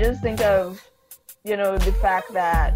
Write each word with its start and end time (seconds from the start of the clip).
I 0.00 0.02
just 0.02 0.22
think 0.22 0.40
of, 0.40 0.82
you 1.44 1.58
know, 1.58 1.76
the 1.76 1.92
fact 1.92 2.32
that 2.32 2.72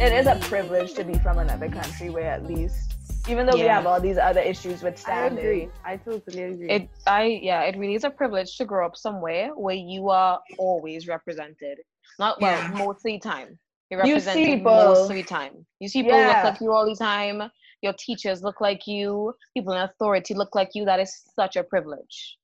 it 0.00 0.10
is 0.10 0.26
a 0.26 0.36
privilege 0.48 0.94
to 0.94 1.04
be 1.04 1.18
from 1.18 1.36
another 1.36 1.68
country 1.68 2.08
where 2.08 2.30
at 2.30 2.46
least, 2.46 2.94
even 3.28 3.44
though 3.44 3.56
we 3.56 3.66
have 3.68 3.84
all 3.84 4.00
these 4.00 4.16
other 4.16 4.40
issues 4.40 4.82
with 4.82 4.96
standing. 4.98 5.36
I 5.36 5.48
agree. 5.48 5.68
I 5.84 5.96
totally 5.98 6.42
agree. 6.44 6.70
It 6.70 6.88
I 7.06 7.24
yeah, 7.42 7.60
it 7.64 7.76
really 7.76 7.92
is 7.94 8.04
a 8.04 8.08
privilege 8.08 8.56
to 8.56 8.64
grow 8.64 8.86
up 8.86 8.96
somewhere 8.96 9.50
where 9.54 9.74
you 9.74 10.08
are 10.08 10.40
always 10.56 11.08
represented. 11.08 11.80
Not 12.18 12.40
well, 12.40 12.58
Yeah. 12.58 12.78
most 12.78 13.00
of 13.00 13.02
the 13.02 13.18
time. 13.18 13.58
You're 13.90 14.00
You 14.06 14.18
see 14.18 14.28
represented 14.28 14.46
people- 14.46 14.72
most 14.72 15.28
time. 15.28 15.66
You 15.80 15.88
see 15.90 16.04
people 16.04 16.18
Yeah. 16.18 16.28
look 16.36 16.52
like 16.52 16.60
you 16.62 16.72
all 16.72 16.86
the 16.86 16.96
time. 16.96 17.50
Your 17.82 17.92
teachers 17.98 18.42
look 18.42 18.62
like 18.62 18.86
you. 18.86 19.34
People 19.52 19.74
in 19.74 19.82
authority 19.82 20.32
look 20.32 20.54
like 20.54 20.70
you. 20.72 20.86
That 20.86 21.00
is 21.00 21.12
such 21.38 21.56
a 21.56 21.62
privilege. 21.62 22.38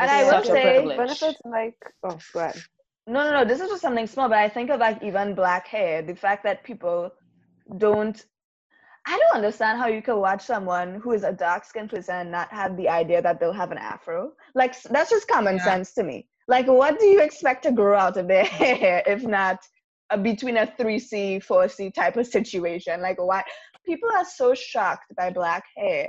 And 0.00 0.10
I 0.10 0.24
will 0.24 0.42
say, 0.44 0.86
benefits 0.96 1.40
like 1.44 1.76
oh, 2.04 2.18
go 2.32 2.40
ahead. 2.40 2.62
No, 3.06 3.24
no, 3.24 3.32
no. 3.32 3.44
This 3.44 3.60
is 3.60 3.68
just 3.68 3.82
something 3.82 4.06
small, 4.06 4.28
but 4.28 4.38
I 4.38 4.48
think 4.48 4.70
of 4.70 4.80
like 4.80 5.02
even 5.02 5.34
black 5.34 5.66
hair. 5.66 6.02
The 6.02 6.14
fact 6.14 6.44
that 6.44 6.64
people 6.64 7.10
don't. 7.78 8.22
I 9.06 9.18
don't 9.18 9.36
understand 9.36 9.78
how 9.78 9.86
you 9.86 10.02
can 10.02 10.18
watch 10.18 10.42
someone 10.42 11.00
who 11.00 11.12
is 11.12 11.24
a 11.24 11.32
dark 11.32 11.64
skinned 11.64 11.88
person 11.90 12.16
and 12.16 12.30
not 12.30 12.52
have 12.52 12.76
the 12.76 12.88
idea 12.90 13.22
that 13.22 13.40
they'll 13.40 13.52
have 13.52 13.72
an 13.72 13.78
afro. 13.78 14.32
Like 14.54 14.80
that's 14.82 15.10
just 15.10 15.28
common 15.28 15.56
Yeah. 15.56 15.64
sense 15.64 15.94
to 15.94 16.02
me. 16.02 16.28
Like, 16.46 16.66
what 16.66 16.98
do 16.98 17.06
you 17.06 17.20
expect 17.20 17.62
to 17.64 17.72
grow 17.72 17.98
out 17.98 18.16
of 18.16 18.28
their 18.28 18.44
hair 18.60 19.02
if 19.06 19.22
not 19.22 19.58
a, 20.10 20.18
between 20.18 20.56
a 20.58 20.66
three 20.66 20.98
C, 20.98 21.38
four 21.40 21.68
C 21.68 21.90
type 21.90 22.16
of 22.16 22.26
situation? 22.26 23.00
Like, 23.00 23.18
why 23.18 23.44
people 23.86 24.10
are 24.14 24.24
so 24.24 24.54
shocked 24.54 25.14
by 25.16 25.30
black 25.30 25.64
hair? 25.76 26.08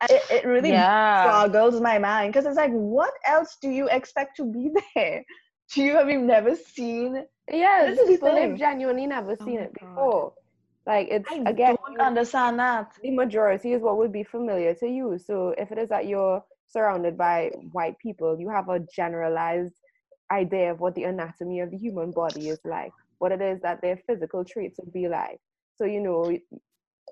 And 0.00 0.10
It, 0.10 0.22
it 0.30 0.46
really 0.46 0.72
yeah. 0.72 1.22
boggles 1.22 1.80
my 1.80 1.98
mind 1.98 2.32
because 2.32 2.46
it's 2.46 2.56
like, 2.56 2.72
what 2.72 3.12
else 3.26 3.56
do 3.60 3.70
you 3.70 3.88
expect 3.88 4.36
to 4.36 4.44
be 4.44 4.70
there? 4.94 5.24
Do 5.74 5.82
you 5.82 5.96
have 5.96 6.08
you 6.08 6.20
never 6.20 6.54
seen? 6.56 7.24
yes 7.50 7.96
This 7.96 7.98
is 7.98 8.10
the 8.10 8.16
people 8.16 8.28
thing. 8.30 8.38
have 8.38 8.56
genuinely 8.56 9.06
never 9.06 9.36
Oh 9.40 9.44
seen 9.44 9.60
my 9.60 9.66
it 9.66 9.72
God. 9.80 9.96
before. 9.96 10.32
Like 10.86 11.08
it's 11.10 11.28
I 11.28 11.38
again 11.46 11.76
don't 11.76 12.00
understand 12.00 12.58
that. 12.58 12.92
the 13.02 13.10
majority 13.10 13.72
is 13.72 13.82
what 13.82 13.96
would 13.98 14.12
be 14.12 14.24
familiar 14.24 14.74
to 14.74 14.86
you. 14.86 15.18
So 15.18 15.54
if 15.56 15.70
it 15.72 15.78
is 15.78 15.88
that 15.90 16.06
you're 16.06 16.42
surrounded 16.66 17.16
by 17.16 17.50
white 17.72 17.98
people, 17.98 18.38
you 18.38 18.48
have 18.50 18.68
a 18.68 18.80
generalized 18.94 19.74
idea 20.32 20.72
of 20.72 20.80
what 20.80 20.94
the 20.94 21.04
anatomy 21.04 21.60
of 21.60 21.70
the 21.70 21.76
human 21.78 22.12
body 22.12 22.48
is 22.48 22.60
like, 22.64 22.92
what 23.18 23.32
it 23.32 23.40
is 23.40 23.60
that 23.62 23.80
their 23.82 23.96
physical 24.06 24.44
traits 24.44 24.78
would 24.78 24.92
be 24.92 25.08
like. 25.08 25.38
So 25.76 25.84
you 25.84 26.00
know, 26.00 26.36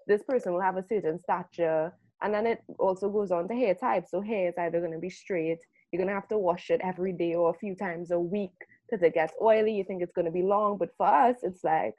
this 0.06 0.22
person 0.24 0.52
will 0.52 0.60
have 0.60 0.76
a 0.76 0.82
certain 0.86 1.18
stature, 1.20 1.92
and 2.22 2.32
then 2.34 2.46
it 2.46 2.60
also 2.78 3.08
goes 3.08 3.30
on 3.30 3.48
to 3.48 3.54
hair 3.54 3.74
type. 3.74 4.04
So 4.08 4.20
hair 4.20 4.48
is 4.48 4.54
either 4.58 4.80
going 4.80 4.92
to 4.92 4.98
be 4.98 5.10
straight, 5.10 5.58
you're 5.90 5.98
going 5.98 6.08
to 6.08 6.14
have 6.14 6.28
to 6.28 6.38
wash 6.38 6.70
it 6.70 6.80
every 6.82 7.12
day 7.12 7.34
or 7.34 7.50
a 7.50 7.58
few 7.58 7.74
times 7.74 8.10
a 8.10 8.18
week 8.18 8.52
because 8.88 9.02
it 9.02 9.14
gets 9.14 9.34
oily. 9.42 9.72
You 9.74 9.84
think 9.84 10.02
it's 10.02 10.12
going 10.12 10.24
to 10.26 10.30
be 10.30 10.42
long, 10.42 10.78
but 10.78 10.90
for 10.96 11.06
us, 11.06 11.36
it's 11.42 11.64
like 11.64 11.94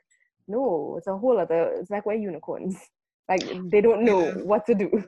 no, 0.48 0.95
it's 0.98 1.08
a 1.08 1.18
whole 1.18 1.38
other. 1.38 1.72
It's 1.80 1.90
like 1.90 2.06
we're 2.06 2.14
unicorns. 2.16 2.78
Like 3.30 3.44
they 3.70 3.82
don't 3.82 4.06
know 4.06 4.32
what 4.45 4.66
to 4.68 4.73
do. 4.73 5.04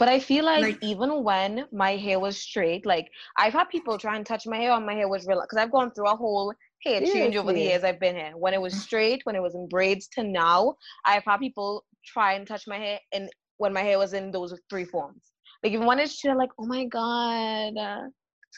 But 0.00 0.08
I 0.08 0.18
feel 0.18 0.44
like, 0.44 0.62
Like- 0.62 0.78
even 0.82 1.22
when 1.22 1.66
my 1.70 1.92
hair 1.96 2.18
was 2.18 2.36
straight, 2.36 2.84
like 2.84 3.08
I've 3.38 3.52
had 3.52 3.68
people 3.68 3.98
try 3.98 4.16
and 4.16 4.26
touch 4.26 4.48
my 4.48 4.56
hair, 4.56 4.72
and 4.72 4.84
my 4.84 4.94
hair 4.94 5.08
was 5.08 5.26
real. 5.28 5.40
Because 5.40 5.58
I've 5.58 5.70
gone 5.70 5.92
through 5.92 6.08
a 6.08 6.16
whole 6.16 6.52
hair 6.84 7.00
change 7.02 7.36
over 7.36 7.52
the 7.52 7.60
years 7.60 7.84
I've 7.84 8.00
been 8.00 8.16
here. 8.16 8.32
When 8.36 8.52
it 8.52 8.60
was 8.60 8.74
straight, 8.82 9.20
when 9.24 9.36
it 9.36 9.42
was 9.42 9.54
in 9.54 9.68
braids, 9.68 10.08
to 10.14 10.24
now, 10.24 10.74
I've 11.04 11.22
had 11.24 11.36
people 11.38 11.84
try 12.04 12.32
and 12.32 12.44
touch 12.48 12.64
my 12.66 12.78
hair, 12.78 12.98
and 13.12 13.30
when 13.58 13.72
my 13.72 13.82
hair 13.82 13.98
was 13.98 14.12
in 14.12 14.30
those 14.30 14.58
three 14.70 14.84
forms. 14.84 15.32
Like 15.62 15.78
when 15.78 15.98
it's 15.98 16.12
straight, 16.12 16.36
like 16.36 16.50
oh 16.58 16.66
my 16.66 16.84
god, 16.84 17.72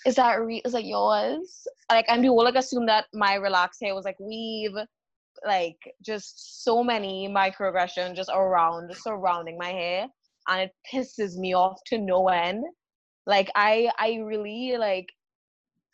is 0.05 0.17
that 0.17 0.41
re- 0.41 0.63
is 0.65 0.73
that 0.73 0.85
yours? 0.85 1.67
Like 1.91 2.07
and 2.09 2.23
people 2.23 2.43
like 2.43 2.55
assume 2.57 2.87
that 2.87 3.07
my 3.15 3.35
relaxed 3.35 3.81
hair 3.83 3.95
was 3.95 4.05
like 4.05 4.19
weave, 4.21 4.75
like 5.47 5.79
just 6.05 6.65
so 6.65 6.83
many 6.83 7.29
microaggression 7.29 8.15
just 8.15 8.31
around 8.33 8.95
surrounding 8.97 9.57
my 9.59 9.71
hair 9.71 10.09
and 10.49 10.63
it 10.63 10.73
pisses 10.93 11.37
me 11.37 11.55
off 11.55 11.79
to 11.87 11.99
no 11.99 12.29
end. 12.29 12.65
Like 13.27 13.51
I 13.55 13.91
I 13.99 14.17
really 14.23 14.77
like 14.79 15.09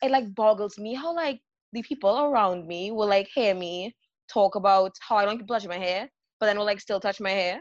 it 0.03 0.11
like 0.11 0.35
boggles 0.35 0.79
me 0.79 0.95
how 0.95 1.15
like 1.15 1.41
the 1.73 1.83
people 1.83 2.19
around 2.21 2.67
me 2.67 2.91
will 2.93 3.09
like 3.09 3.29
hear 3.35 3.55
me 3.55 3.95
talk 4.33 4.55
about 4.55 4.93
how 5.01 5.17
I 5.17 5.25
don't 5.25 5.39
keep 5.39 5.69
my 5.69 5.79
hair, 5.79 6.09
but 6.39 6.47
then 6.47 6.59
will 6.59 6.65
like 6.65 6.81
still 6.81 7.01
touch 7.01 7.21
my 7.21 7.31
hair. 7.31 7.61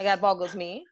Like 0.00 0.06
that 0.06 0.22
boggles 0.22 0.56
me. 0.56 0.86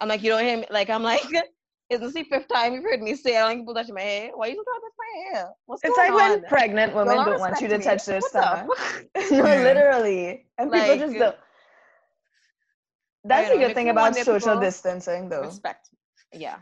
I'm 0.00 0.08
like, 0.08 0.22
you 0.22 0.30
don't 0.30 0.42
hear 0.42 0.56
me 0.56 0.64
like 0.70 0.88
I'm 0.88 1.02
like 1.02 1.22
isn't 1.90 2.06
this 2.06 2.14
the 2.14 2.24
fifth 2.24 2.48
time 2.48 2.72
you've 2.72 2.84
heard 2.84 3.02
me 3.02 3.14
say 3.14 3.36
I 3.36 3.40
don't 3.40 3.48
like 3.50 3.58
people 3.58 3.74
touching 3.74 3.94
my 3.94 4.00
hair? 4.00 4.30
Why 4.34 4.46
you 4.46 4.54
don't 4.54 4.64
touch 4.64 4.92
my 4.98 5.38
hair? 5.38 5.50
What's 5.66 5.82
It's 5.82 5.94
going 5.94 6.10
like 6.10 6.16
when 6.16 6.44
pregnant 6.48 6.94
women 6.94 7.16
don't 7.18 7.38
want 7.38 7.60
you 7.60 7.68
to 7.68 7.76
respect 7.76 8.06
touch 8.06 8.06
their 8.06 8.20
What 8.22 8.32
the 8.32 8.38
stomach. 8.40 8.78
fuck? 8.78 9.30
no, 9.32 9.42
literally. 9.42 10.46
And 10.56 10.72
people 10.72 10.96
just 10.96 11.18
don't. 11.18 11.36
That's 13.24 13.50
the 13.50 13.58
good 13.58 13.74
thing 13.74 13.90
about 13.90 14.16
social 14.16 14.58
distancing, 14.58 15.28
though. 15.28 15.42
Respect. 15.42 15.90
Yeah. 16.32 16.60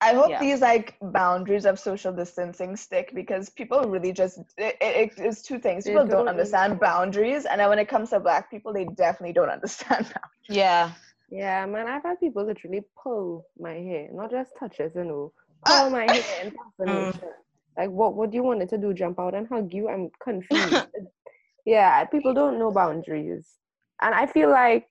I 0.00 0.12
hope 0.12 0.28
Yeah. 0.28 0.40
these 0.40 0.60
like 0.60 0.94
boundaries 1.00 1.64
of 1.64 1.78
social 1.80 2.12
distancing 2.12 2.76
stick 2.76 3.12
because 3.14 3.48
people 3.48 3.80
really 3.88 4.12
just 4.12 4.38
it, 4.58 4.76
it, 4.80 5.12
it's 5.16 5.42
two 5.42 5.58
things. 5.58 5.86
People 5.86 6.06
don't 6.06 6.28
understand 6.28 6.78
boundaries, 6.78 7.46
and 7.46 7.60
then 7.60 7.68
when 7.68 7.78
it 7.78 7.88
comes 7.88 8.10
to 8.10 8.20
black 8.20 8.50
people, 8.50 8.72
they 8.72 8.84
definitely 8.84 9.32
don't 9.32 9.48
understand 9.48 10.04
boundaries. 10.04 10.48
Yeah. 10.48 10.92
Yeah, 11.28 11.66
man, 11.66 11.88
I've 11.88 12.02
had 12.02 12.20
people 12.20 12.44
literally 12.46 12.82
pull 13.02 13.46
my 13.58 13.72
hair, 13.72 14.08
not 14.12 14.30
just 14.30 14.52
touch 14.58 14.80
it, 14.80 14.92
you 14.94 15.04
know, 15.04 15.32
Ah. 15.66 15.82
pull 15.82 15.90
my 15.90 16.04
hair 16.06 16.22
in 16.42 16.52
fascination. 16.52 17.30
Like, 17.76 17.90
what? 17.90 18.14
What 18.14 18.30
do 18.30 18.36
you 18.36 18.42
want 18.42 18.62
it 18.62 18.68
to 18.70 18.78
do? 18.78 18.94
Jump 18.94 19.18
out 19.18 19.34
and 19.34 19.46
hug 19.48 19.72
you? 19.74 19.88
I'm 19.88 20.10
confused. 20.22 20.86
yeah, 21.66 22.04
people 22.04 22.32
don't 22.32 22.58
know 22.58 22.70
boundaries, 22.70 23.58
and 24.00 24.14
I 24.14 24.26
feel 24.26 24.50
like. 24.50 24.86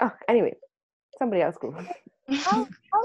Oh, 0.00 0.10
anyway, 0.28 0.54
somebody 1.18 1.42
else 1.42 1.56
go. 1.58 1.72
how, 2.28 2.66
how, 2.92 3.02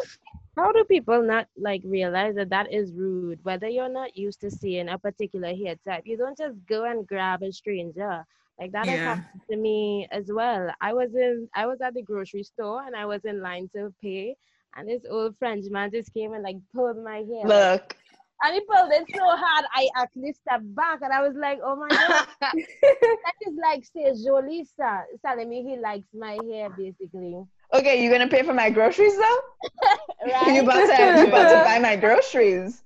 how 0.57 0.71
do 0.71 0.83
people 0.85 1.21
not 1.21 1.47
like 1.57 1.81
realize 1.85 2.35
that 2.35 2.49
that 2.49 2.73
is 2.73 2.91
rude 2.93 3.39
whether 3.43 3.69
you're 3.69 3.87
not 3.91 4.17
used 4.17 4.41
to 4.41 4.49
seeing 4.51 4.89
a 4.89 4.97
particular 4.97 5.53
hair 5.55 5.75
type 5.87 6.01
you 6.05 6.17
don't 6.17 6.37
just 6.37 6.55
go 6.67 6.83
and 6.83 7.07
grab 7.07 7.43
a 7.43 7.51
stranger 7.51 8.25
like 8.59 8.71
that 8.71 8.87
has 8.87 8.99
happened 8.99 9.41
to 9.49 9.57
me 9.57 10.07
as 10.11 10.25
well. 10.31 10.69
I 10.81 10.93
was 10.93 11.13
in 11.15 11.47
i 11.55 11.65
was 11.65 11.79
at 11.81 11.93
the 11.93 12.01
grocery 12.01 12.43
store 12.43 12.83
and 12.85 12.95
i 12.95 13.05
was 13.05 13.25
in 13.25 13.41
line 13.41 13.69
to 13.75 13.93
pay 14.01 14.35
and 14.75 14.87
this 14.87 15.03
old 15.09 15.35
french 15.37 15.65
man 15.69 15.91
just 15.91 16.13
came 16.13 16.33
and 16.33 16.43
like 16.43 16.57
pulled 16.73 16.97
my 17.03 17.17
hair. 17.17 17.45
Look, 17.45 17.95
and 18.43 18.53
he 18.55 18.61
pulled 18.61 18.91
it 18.91 19.05
so 19.15 19.23
hard 19.23 19.65
i 19.73 19.87
actually 19.97 20.33
stepped 20.33 20.75
back 20.75 20.99
and 21.01 21.13
i 21.13 21.21
was 21.21 21.35
like 21.35 21.59
oh 21.63 21.75
my 21.75 21.87
god. 21.89 22.27
That 23.23 23.33
is 23.47 23.55
like 23.61 23.83
say 23.85 24.11
jolisa 24.25 25.03
telling 25.25 25.49
me 25.49 25.63
he 25.63 25.77
likes 25.77 26.07
my 26.13 26.37
hair 26.49 26.69
basically. 26.69 27.35
Okay, 27.73 28.03
you're 28.03 28.11
gonna 28.11 28.29
pay 28.29 28.43
for 28.43 28.53
my 28.53 28.69
groceries 28.69 29.15
though? 29.17 29.39
right 30.25 30.47
You 30.55 30.61
about 30.63 30.85
to 30.87 31.19
you 31.19 31.27
about 31.27 31.49
to 31.49 31.63
buy 31.63 31.79
my 31.79 31.95
groceries? 31.95 32.83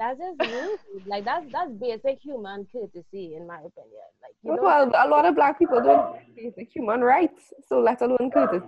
That's 0.00 0.18
just 0.18 0.40
rude. 0.40 0.80
Like 1.06 1.26
that's 1.26 1.46
that's 1.52 1.72
basic 1.72 2.20
human 2.22 2.66
courtesy, 2.72 3.36
in 3.36 3.46
my 3.46 3.58
opinion. 3.58 4.08
Like 4.22 4.36
you 4.44 4.54
know, 4.54 4.62
Well, 4.62 4.90
a 4.94 5.08
lot 5.08 5.26
of 5.26 5.36
black 5.36 5.58
people 5.58 5.80
don't 5.82 6.16
basic 6.36 6.70
human 6.74 7.02
rights, 7.02 7.52
so 7.68 7.80
let 7.80 8.00
alone 8.02 8.30
courtesy. 8.32 8.66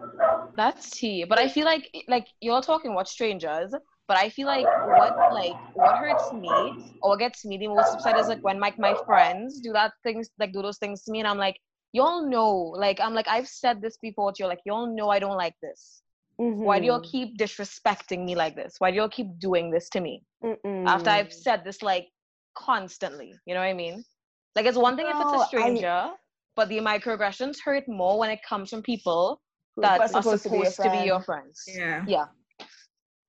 That's 0.56 0.90
tea. 0.90 1.24
But 1.24 1.38
I 1.38 1.48
feel 1.48 1.64
like 1.64 1.88
like 2.08 2.28
you're 2.40 2.62
talking 2.62 2.92
about 2.92 3.08
strangers, 3.08 3.74
but 4.08 4.18
I 4.18 4.30
feel 4.30 4.46
like 4.46 4.66
what 4.86 5.14
like 5.32 5.56
what 5.74 5.96
hurts 5.96 6.32
me 6.32 6.50
or 7.02 7.10
what 7.10 7.20
gets 7.20 7.44
me 7.46 7.58
the 7.58 7.68
most 7.68 7.94
upset 7.94 8.18
is 8.18 8.28
like 8.28 8.44
when 8.44 8.60
like 8.60 8.78
my 8.78 8.94
friends 9.06 9.60
do 9.60 9.72
that 9.72 9.92
things 10.04 10.30
like 10.38 10.52
do 10.52 10.62
those 10.62 10.78
things 10.78 11.04
to 11.04 11.12
me 11.12 11.20
and 11.20 11.28
I'm 11.28 11.38
like, 11.38 11.58
y'all 11.92 12.28
know, 12.28 12.54
like 12.76 13.00
I'm 13.00 13.14
like 13.14 13.28
I've 13.28 13.48
said 13.48 13.80
this 13.82 13.98
before 13.98 14.32
to 14.32 14.44
you, 14.44 14.48
like 14.48 14.60
y'all 14.66 14.94
know 14.94 15.10
I 15.10 15.20
don't 15.20 15.38
like 15.38 15.56
this. 15.62 16.02
Why 16.60 16.80
do 16.80 16.86
y'all 16.86 17.00
Mhm. 17.00 17.10
keep 17.10 17.38
disrespecting 17.38 18.24
me 18.24 18.36
like 18.36 18.56
this? 18.56 18.76
Why 18.80 18.90
do 18.92 18.98
y'all 18.98 19.08
keep 19.08 19.38
doing 19.38 19.70
this 19.70 19.90
to 19.90 20.00
me? 20.00 20.24
Mm-mm. 20.42 20.86
After 20.86 21.10
I've 21.10 21.32
said 21.32 21.64
this 21.64 21.82
like 21.82 22.08
constantly. 22.54 23.32
You 23.46 23.54
know 23.54 23.60
what 23.60 23.66
I 23.66 23.72
mean? 23.74 24.04
Like 24.54 24.66
it's 24.66 24.76
one 24.78 24.96
thing 24.96 25.06
if 25.06 25.16
it's 25.16 25.32
a 25.32 25.36
a 25.36 25.38
I- 25.40 25.46
stranger, 25.46 26.10
but 26.56 26.68
the 26.68 26.78
microaggressions 26.78 27.56
hurt 27.64 27.84
more 27.88 28.18
when 28.18 28.30
it 28.30 28.40
comes 28.48 28.70
from 28.70 28.82
people 28.82 29.40
Who 29.76 29.82
that 29.82 30.00
are 30.00 30.08
supposed 30.08 30.42
supposed, 30.42 30.44
to 30.44 30.50
be 30.50 30.56
your 30.58 30.70
to 30.72 30.90
be 31.00 31.06
your 31.06 31.22
friends. 31.22 31.62
Yeah. 31.66 32.04
Yeah. 32.06 32.26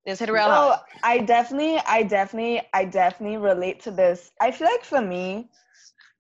It's 0.06 0.20
hit 0.20 0.30
real 0.30 0.48
No, 0.50 0.54
hard. 0.54 0.80
I 1.02 1.20
definitely, 1.20 1.80
I 1.88 2.04
definitely, 2.04 2.62
I 2.74 2.84
definitely 2.84 3.38
relate 3.38 3.80
to 3.84 3.92
this. 3.92 4.32
I 4.42 4.52
feel 4.52 4.68
like 4.68 4.84
for 4.84 5.02
me, 5.02 5.50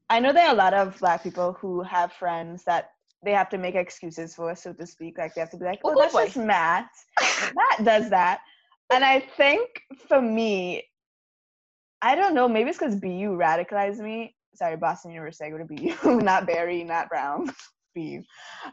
I 0.10 0.22
know 0.22 0.32
there 0.32 0.48
are 0.48 0.54
a 0.54 0.58
lot 0.58 0.74
of 0.74 0.98
black 1.00 1.22
people 1.22 1.52
who 1.60 1.84
have 1.84 2.14
friends 2.14 2.64
that 2.64 2.92
they 3.26 3.32
have 3.32 3.50
to 3.50 3.58
make 3.58 3.76
excuses 3.76 4.36
for, 4.36 4.56
so 4.56 4.72
to 4.72 4.86
speak. 4.88 5.18
Like 5.18 5.34
they 5.36 5.42
have 5.42 5.50
to 5.52 5.58
be 5.58 5.66
like, 5.66 5.82
Oh, 5.84 5.92
"Oh, 5.94 6.00
that's 6.00 6.14
boy." 6.14 6.26
just 6.26 6.38
Matt. 6.38 6.88
Matt 7.60 7.84
does 7.84 8.10
that." 8.10 8.40
And 8.94 9.04
I 9.04 9.22
think 9.22 9.82
for 10.08 10.22
me, 10.22 10.84
I 12.04 12.14
don't 12.14 12.36
know. 12.36 12.48
Maybe 12.48 12.70
it's 12.70 12.78
because 12.78 12.96
BU 12.96 13.36
radicalized 13.36 13.98
me. 13.98 14.36
Sorry, 14.54 14.78
Boston 14.78 15.10
University. 15.10 15.46
I 15.46 15.50
go 15.50 15.58
to 15.58 15.66
BU, 15.66 16.22
not 16.24 16.46
Barry, 16.46 16.84
not 16.84 17.10
Brown. 17.10 17.52
BU. 17.96 18.22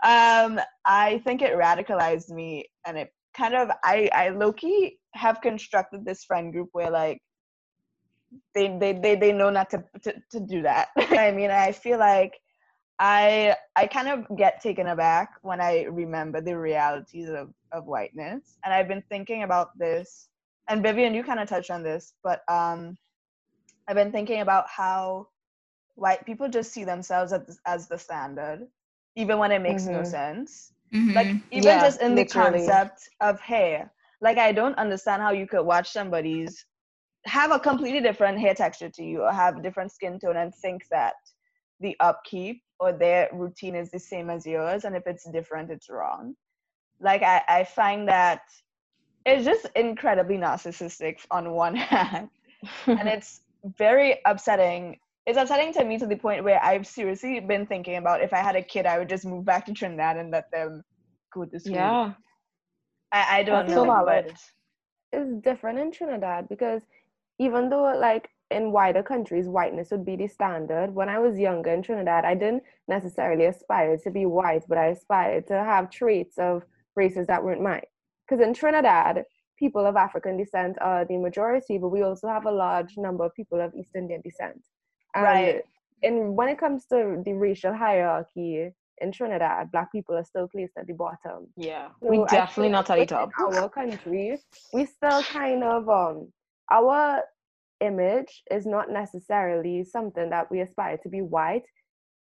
Um, 0.05 0.61
I 0.84 1.22
think 1.25 1.40
it 1.40 1.55
radicalized 1.55 2.28
me, 2.28 2.67
and 2.87 2.99
it 2.99 3.14
kind 3.34 3.55
of 3.55 3.70
I 3.82 4.11
I 4.12 4.28
low 4.28 4.52
key 4.52 4.99
have 5.14 5.40
constructed 5.40 6.05
this 6.05 6.25
friend 6.25 6.52
group 6.52 6.69
where 6.72 6.90
like 6.90 7.22
they 8.55 8.76
they 8.78 8.93
they, 8.93 9.14
they 9.17 9.32
know 9.32 9.49
not 9.49 9.70
to, 9.70 9.82
to 10.02 10.14
to 10.32 10.40
do 10.40 10.61
that. 10.62 10.88
I 10.96 11.31
mean, 11.31 11.50
I 11.50 11.72
feel 11.72 11.99
like 11.99 12.34
I 12.99 13.56
I 13.75 13.87
kind 13.87 14.08
of 14.08 14.37
get 14.37 14.61
taken 14.61 14.88
aback 14.88 15.31
when 15.40 15.62
I 15.62 15.84
remember 15.84 16.43
the 16.43 16.58
realities 16.58 17.31
of 17.31 17.55
of 17.72 17.87
whiteness, 17.87 18.58
and 18.64 18.72
I've 18.75 18.88
been 18.88 19.02
thinking 19.08 19.43
about 19.43 19.76
this. 19.78 20.28
And 20.69 20.82
Vivian, 20.82 21.14
you 21.14 21.25
kind 21.25 21.40
of 21.40 21.49
touched 21.49 21.70
on 21.70 21.82
this, 21.82 22.14
but 22.22 22.43
um, 22.49 22.96
I've 23.88 23.96
been 23.96 24.12
thinking 24.12 24.40
about 24.40 24.69
how 24.69 25.28
white 25.96 26.25
people 26.26 26.49
just 26.49 26.72
see 26.72 26.84
themselves 26.84 27.32
as 27.32 27.58
as 27.67 27.88
the 27.88 27.99
standard, 27.99 28.67
even 29.17 29.38
when 29.38 29.52
it 29.52 29.61
makes 29.62 29.87
no 29.87 30.02
Mhm. 30.02 30.11
sense. 30.11 30.72
Mhm. 30.94 31.14
Like 31.17 31.37
even 31.52 31.64
Yeah, 31.64 31.81
just 31.81 32.00
in 32.00 32.14
the 32.14 32.25
literally. 32.25 32.61
concept 32.67 33.08
of 33.20 33.40
hair. 33.40 33.93
Like 34.20 34.38
I 34.38 34.52
don't 34.52 34.76
understand 34.78 35.22
how 35.22 35.32
you 35.32 35.46
could 35.46 35.62
watch 35.64 35.90
somebody's 35.90 36.64
have 37.26 37.52
a 37.52 37.58
completely 37.61 38.00
different 38.00 38.38
hair 38.38 38.55
texture 38.55 38.88
to 38.90 39.02
you 39.02 39.22
or 39.22 39.32
have 39.32 39.62
different 39.62 39.93
skin 39.93 40.19
tone 40.19 40.37
and 40.37 40.55
think 40.56 40.84
that 40.90 41.14
the 41.81 41.96
upkeep 42.00 42.62
or 42.81 42.93
their 42.93 43.28
routine 43.32 43.75
is 43.75 43.90
the 43.90 43.99
same 43.99 44.31
as 44.31 44.46
yours 44.46 44.84
and 44.84 44.96
if 44.96 45.06
it's 45.06 45.28
different 45.31 45.70
it's 45.70 45.90
wrong. 45.90 46.34
Like 47.00 47.23
I, 47.23 47.43
I 47.49 47.64
find 47.64 48.08
that 48.08 48.43
it's 49.25 49.44
just 49.44 49.67
incredibly 49.75 50.37
narcissistic 50.37 51.19
on 51.31 51.52
one 51.52 51.76
hand 51.93 52.29
and 52.87 53.08
it's 53.08 53.41
very 53.79 54.20
upsetting 54.26 54.99
it's 55.26 55.38
upsetting 55.38 55.73
to 55.75 55.85
me 55.85 55.99
to 55.99 56.06
the 56.06 56.17
point 56.17 56.44
where 56.44 56.62
I've 56.62 56.87
seriously 56.87 57.38
been 57.41 57.67
thinking 57.67 57.97
about 57.97 58.23
if 58.23 58.32
I 58.32 58.38
had 58.38 58.56
a 58.56 58.62
kid, 58.62 58.87
I 58.87 58.99
would 58.99 59.08
just 59.08 59.25
move 59.25 59.44
back 59.44 59.67
to 59.67 59.73
Trinidad 59.73 60.17
and 60.17 60.31
let 60.31 60.50
them 60.50 60.82
go 61.32 61.44
to 61.44 61.61
school. 61.61 61.75
yeah. 61.75 62.12
I, 63.12 63.38
I 63.38 63.43
don't 63.43 63.67
That's 63.67 63.76
know, 63.76 63.85
so 63.85 64.05
but. 64.05 64.32
It's 65.12 65.32
different 65.43 65.79
in 65.79 65.91
Trinidad 65.93 66.49
because 66.49 66.82
even 67.38 67.69
though 67.69 67.96
like 67.96 68.31
in 68.50 68.73
wider 68.73 69.03
countries 69.03 69.49
whiteness 69.49 69.91
would 69.91 70.05
be 70.05 70.17
the 70.17 70.26
standard, 70.29 70.94
when 70.94 71.08
I 71.08 71.19
was 71.19 71.38
younger 71.38 71.70
in 71.70 71.82
Trinidad, 71.82 72.25
I 72.25 72.35
didn't 72.35 72.62
necessarily 72.88 73.46
aspire 73.46 73.96
to 73.99 74.11
be 74.11 74.26
white, 74.26 74.64
but 74.69 74.79
I 74.79 74.87
aspired 74.87 75.46
to 75.49 75.55
have 75.55 75.91
traits 75.91 76.38
of 76.38 76.62
races 76.97 77.27
that 77.27 77.43
weren't 77.43 77.63
mine. 77.63 77.83
Because 78.29 78.45
in 78.45 78.55
Trinidad, 78.55 79.25
people 79.59 79.87
of 79.87 79.97
African 79.97 80.37
descent 80.37 80.77
are 80.81 81.05
the 81.05 81.19
majority, 81.19 81.79
but 81.79 81.89
we 81.89 82.03
also 82.03 82.29
have 82.29 82.47
a 82.47 82.51
large 82.51 82.97
number 82.97 83.25
of 83.25 83.35
people 83.35 83.61
of 83.61 83.75
East 83.75 83.91
Indian 83.95 84.21
descent. 84.23 84.63
And 85.15 85.25
Right. 85.25 85.63
And 86.03 86.37
when 86.37 86.49
it 86.49 86.59
comes 86.59 86.87
to 86.87 87.23
the 87.25 87.33
racial 87.35 87.75
hierarchy 87.75 88.71
in 88.99 89.13
Trinidad, 89.13 89.71
black 89.71 89.93
people 89.93 90.17
are 90.17 90.25
still 90.25 90.49
placed 90.49 90.73
at 90.79 90.87
the 90.87 90.95
bottom. 90.95 91.47
Yeah. 91.57 91.89
So 92.03 92.09
we 92.09 92.25
definitely 92.31 92.71
not 92.71 92.89
at 92.91 92.99
the 92.99 93.07
top. 93.07 93.31
Our 93.39 93.69
country, 93.69 94.39
we 94.73 94.87
still 94.87 95.23
kind 95.25 95.63
of 95.63 95.89
um 95.89 96.33
our 96.71 97.23
image 97.81 98.43
is 98.51 98.67
not 98.67 98.91
necessarily 98.91 99.85
something 99.85 100.31
that 100.31 100.51
we 100.51 100.61
aspire 100.61 100.99
to 100.99 101.09
be 101.09 101.21
white. 101.21 101.65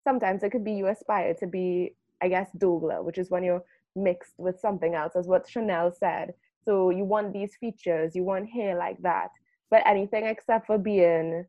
Sometimes 0.05 0.43
it 0.43 0.53
could 0.53 0.65
be 0.65 0.73
you 0.73 0.87
aspire 0.87 1.35
to 1.35 1.47
be, 1.47 1.97
I 2.23 2.29
guess, 2.29 2.49
Dougla, 2.57 3.05
which 3.05 3.19
is 3.19 3.31
when 3.31 3.43
you're 3.43 3.65
mixed 3.96 4.34
with 4.38 4.60
something 4.60 4.94
else, 4.94 5.14
as 5.16 5.26
what 5.26 5.48
Chanel 5.48 5.93
said. 5.93 6.34
So 6.64 6.90
you 6.90 7.04
want 7.04 7.32
these 7.32 7.56
features, 7.60 8.14
you 8.14 8.25
want 8.25 8.48
hair 8.50 8.76
like 8.76 8.98
that, 9.02 9.28
but 9.70 9.82
anything 9.87 10.26
except 10.26 10.66
for 10.66 10.78
being 10.78 11.46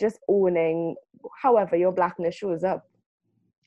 just 0.00 0.18
owning 0.28 0.96
however 1.42 1.76
your 1.76 1.92
blackness 1.92 2.34
shows 2.34 2.64
up. 2.64 2.84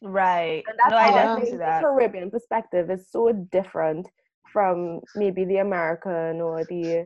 right. 0.02 0.64
And 0.68 0.78
that's 0.80 0.92
No, 0.92 0.98
I 0.98 1.08
how 1.08 1.12
I 1.12 1.14
definitely 1.14 1.52
see 1.52 1.58
the. 1.58 1.80
Caribbean 1.82 2.32
perspective 2.32 2.90
is 2.92 3.10
so 3.12 3.32
different 3.52 4.08
from 4.52 5.02
maybe 5.16 5.46
the 5.46 5.58
American 5.58 6.42
or 6.42 6.66
the 6.66 7.06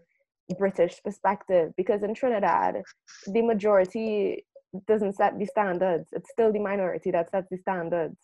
British 0.58 1.02
perspective 1.04 1.74
because 1.78 2.04
in 2.04 2.14
Trinidad, 2.14 2.84
the 3.28 3.42
majority 3.42 4.46
doesn't 4.88 5.16
set 5.16 5.38
the 5.40 5.46
standards. 5.46 6.10
It's 6.12 6.30
still 6.32 6.52
the 6.52 6.60
minority 6.60 7.12
that 7.12 7.32
sets 7.32 7.48
the 7.50 7.58
standards. 7.58 8.18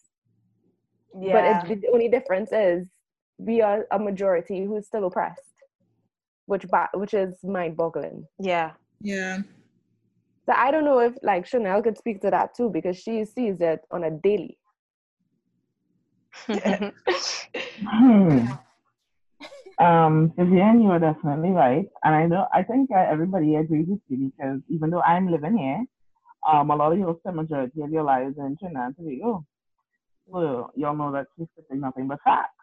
Yeah. 1.17 1.61
But 1.63 1.71
it, 1.71 1.81
the 1.81 1.87
only 1.89 2.09
difference 2.09 2.51
is 2.51 2.87
we 3.37 3.61
are 3.61 3.87
a 3.91 3.99
majority 3.99 4.65
who's 4.65 4.85
still 4.87 5.05
oppressed, 5.05 5.63
which 6.45 6.67
ba- 6.67 6.89
which 6.93 7.13
is 7.13 7.35
mind-boggling. 7.43 8.25
Yeah. 8.39 8.71
yeah. 9.01 9.39
So 10.45 10.53
I 10.55 10.71
don't 10.71 10.85
know 10.85 10.99
if 10.99 11.13
like 11.21 11.45
Chanel 11.45 11.81
could 11.81 11.97
speak 11.97 12.21
to 12.21 12.31
that 12.31 12.55
too 12.55 12.69
because 12.69 12.97
she 12.97 13.25
sees 13.25 13.61
it 13.61 13.81
on 13.91 14.03
a 14.03 14.11
daily. 14.11 14.57
Hmm. 17.81 18.45
Um, 19.79 20.33
Vivian, 20.37 20.81
you 20.81 20.89
are 20.89 20.99
definitely 20.99 21.51
right, 21.51 21.87
and 22.03 22.13
I 22.13 22.25
know 22.25 22.47
I 22.53 22.63
think 22.63 22.91
uh, 22.91 22.99
everybody 22.99 23.55
agrees 23.55 23.87
with 23.87 24.01
you 24.09 24.31
because 24.35 24.59
even 24.67 24.89
though 24.89 25.01
I'm 25.01 25.31
living 25.31 25.57
here, 25.57 25.85
um, 26.47 26.69
a 26.69 26.75
lot 26.75 26.91
of 26.91 26.99
you 26.99 27.15
spend 27.21 27.37
majority 27.37 27.81
of 27.81 27.89
your 27.89 28.03
lives 28.03 28.37
in 28.37 28.57
Trinidad 28.57 28.87
and 28.87 28.95
Tobago, 28.97 29.45
so 30.31 30.71
y'all 30.75 30.95
know 30.95 31.11
that 31.11 31.27
she's 31.37 31.47
speaking 31.53 31.81
nothing 31.81 32.07
but 32.07 32.19
facts. 32.23 32.53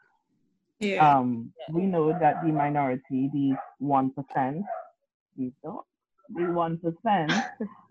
Yeah. 0.79 1.17
Um, 1.17 1.53
we 1.71 1.83
know 1.83 2.13
that 2.19 2.43
the 2.45 2.53
minority, 2.53 3.31
the 3.33 3.57
one 3.79 4.11
percent, 4.11 4.65
the 5.37 5.53
one 6.29 6.79
percent, 6.79 7.33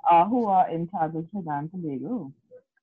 uh, 0.10 0.26
who 0.26 0.46
are 0.48 0.70
in 0.70 0.88
charge 0.90 1.16
of 1.16 1.30
Trinidad 1.32 1.62
and 1.62 1.72
Tobago, 1.72 2.32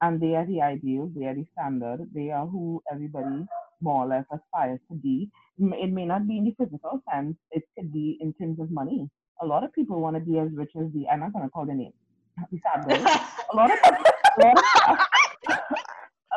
and 0.01 0.21
they 0.21 0.35
are 0.35 0.47
the 0.47 0.61
ideal, 0.61 1.11
they 1.17 1.27
are 1.27 1.35
the 1.35 1.47
standard, 1.53 2.09
they 2.13 2.31
are 2.31 2.47
who 2.47 2.83
everybody 2.91 3.47
more 3.81 4.05
or 4.05 4.09
less 4.09 4.25
aspires 4.33 4.81
to 4.89 4.97
be. 4.97 5.31
It 5.59 5.93
may 5.93 6.05
not 6.05 6.27
be 6.27 6.39
in 6.39 6.45
the 6.45 6.55
physical 6.59 7.01
sense, 7.13 7.37
it 7.53 7.63
could 7.77 7.93
be 7.93 8.19
in 8.21 8.33
terms 8.35 8.59
of 8.59 8.71
money. 8.71 9.09
A 9.41 9.47
lot 9.47 9.63
of 9.63 9.73
people 9.73 10.01
want 10.01 10.17
to 10.17 10.21
be 10.21 10.39
as 10.39 10.49
rich 10.53 10.71
as 10.77 10.91
the, 10.93 11.09
I'm 11.09 11.21
not 11.21 11.33
going 11.33 11.45
to 11.45 11.51
call 11.51 11.67
the 11.67 11.75
name. 11.75 11.93
A 12.39 13.57
lot 13.57 13.71
of, 13.71 13.77
a 13.77 14.41
lot 14.47 14.57
of, 14.57 14.99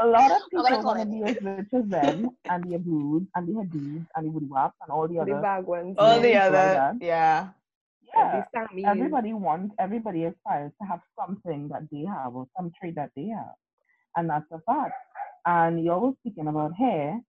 a 0.01 0.07
lot 0.07 0.31
of 0.31 0.37
people 0.49 0.65
call 0.65 0.83
want 0.83 0.99
to 0.99 1.05
be 1.05 1.23
as 1.23 1.35
rich 1.41 1.67
as 1.73 1.85
them, 1.89 2.29
and 2.49 2.63
the 2.63 2.75
Abud, 2.75 3.27
and 3.35 3.47
the 3.47 3.53
Hadid, 3.53 4.05
and 4.15 4.25
the 4.25 4.31
Woody 4.31 4.47
Waps, 4.47 4.75
and 4.81 4.91
all 4.91 5.07
the 5.07 5.19
other 5.19 5.31
The 5.31 5.33
other. 5.37 5.41
bag 5.41 5.65
ones. 5.65 5.95
All 5.99 6.15
the 6.21 6.27
people 6.27 6.33
like 6.33 6.41
other, 6.43 6.73
that. 6.73 6.95
yeah. 7.01 7.47
Yeah, 8.15 8.43
the 8.73 8.87
everybody 8.87 9.33
wants, 9.33 9.75
everybody 9.79 10.23
aspires 10.25 10.71
to 10.81 10.87
have 10.87 11.01
something 11.19 11.67
that 11.69 11.83
they 11.91 12.05
have 12.05 12.35
or 12.35 12.47
some 12.57 12.71
trait 12.79 12.95
that 12.95 13.11
they 13.15 13.27
have, 13.27 13.55
and 14.15 14.29
that's 14.29 14.45
a 14.51 14.59
fact. 14.61 14.93
And 15.45 15.83
you're 15.83 15.95
always 15.95 16.15
speaking 16.21 16.47
about 16.47 16.73
hair, 16.75 17.19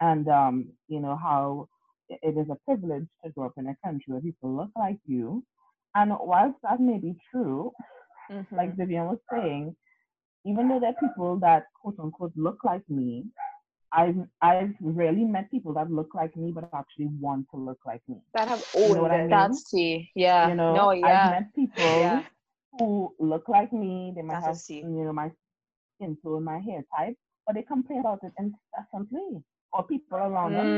and 0.00 0.28
um, 0.28 0.66
you 0.88 1.00
know 1.00 1.16
how 1.16 1.68
it 2.08 2.36
is 2.36 2.48
a 2.50 2.56
privilege 2.66 3.06
to 3.24 3.30
grow 3.32 3.46
up 3.46 3.52
in 3.56 3.68
a 3.68 3.76
country 3.84 4.12
where 4.12 4.20
people 4.20 4.54
look 4.54 4.70
like 4.76 4.98
you. 5.06 5.44
And 5.94 6.12
whilst 6.20 6.58
that 6.62 6.80
may 6.80 6.98
be 6.98 7.14
true, 7.30 7.72
like 8.50 8.72
Mhm. 8.72 8.76
Vivian 8.76 9.06
was 9.06 9.18
saying, 9.32 9.76
even 10.44 10.68
though 10.68 10.80
there 10.80 10.90
are 10.90 11.08
people 11.08 11.38
that 11.40 11.66
quote 11.80 11.98
unquote 11.98 12.32
look 12.36 12.58
like 12.64 12.82
me, 12.88 13.24
I've 13.92 14.16
I've 14.40 14.74
rarely 14.80 15.24
met 15.24 15.50
people 15.50 15.72
that 15.74 15.90
look 15.90 16.14
like 16.14 16.36
me 16.36 16.52
but 16.52 16.68
actually 16.72 17.08
want 17.20 17.46
to 17.50 17.56
look 17.56 17.78
like 17.84 18.02
me. 18.08 18.16
that 18.34 18.48
have 18.48 18.62
You 18.74 18.94
know 18.94 19.02
what 19.02 19.10
I 19.12 19.18
mean? 19.18 19.30
That's 19.30 19.70
tea. 19.70 20.10
Yeah. 20.14 20.48
You 20.48 20.54
know, 20.54 20.74
no, 20.74 20.90
yeah. 20.92 21.06
I've 21.26 21.30
met 21.30 21.54
people 21.54 22.00
Yeah. 22.00 22.22
who 22.78 23.14
look 23.18 23.48
like 23.48 23.72
me. 23.72 24.12
They 24.16 24.22
might 24.22 24.40
That's 24.42 24.68
have, 24.68 24.80
you 24.90 25.04
know, 25.04 25.12
my 25.12 25.30
skin 25.96 26.16
tone, 26.24 26.44
my 26.44 26.58
hair 26.58 26.82
type, 26.96 27.16
but 27.46 27.54
they 27.54 27.62
complain 27.62 28.00
about 28.00 28.20
it 28.24 28.32
incessantly. 28.38 29.42
Or 29.74 29.84
people 29.84 30.18
around 30.18 30.52
them 30.54 30.68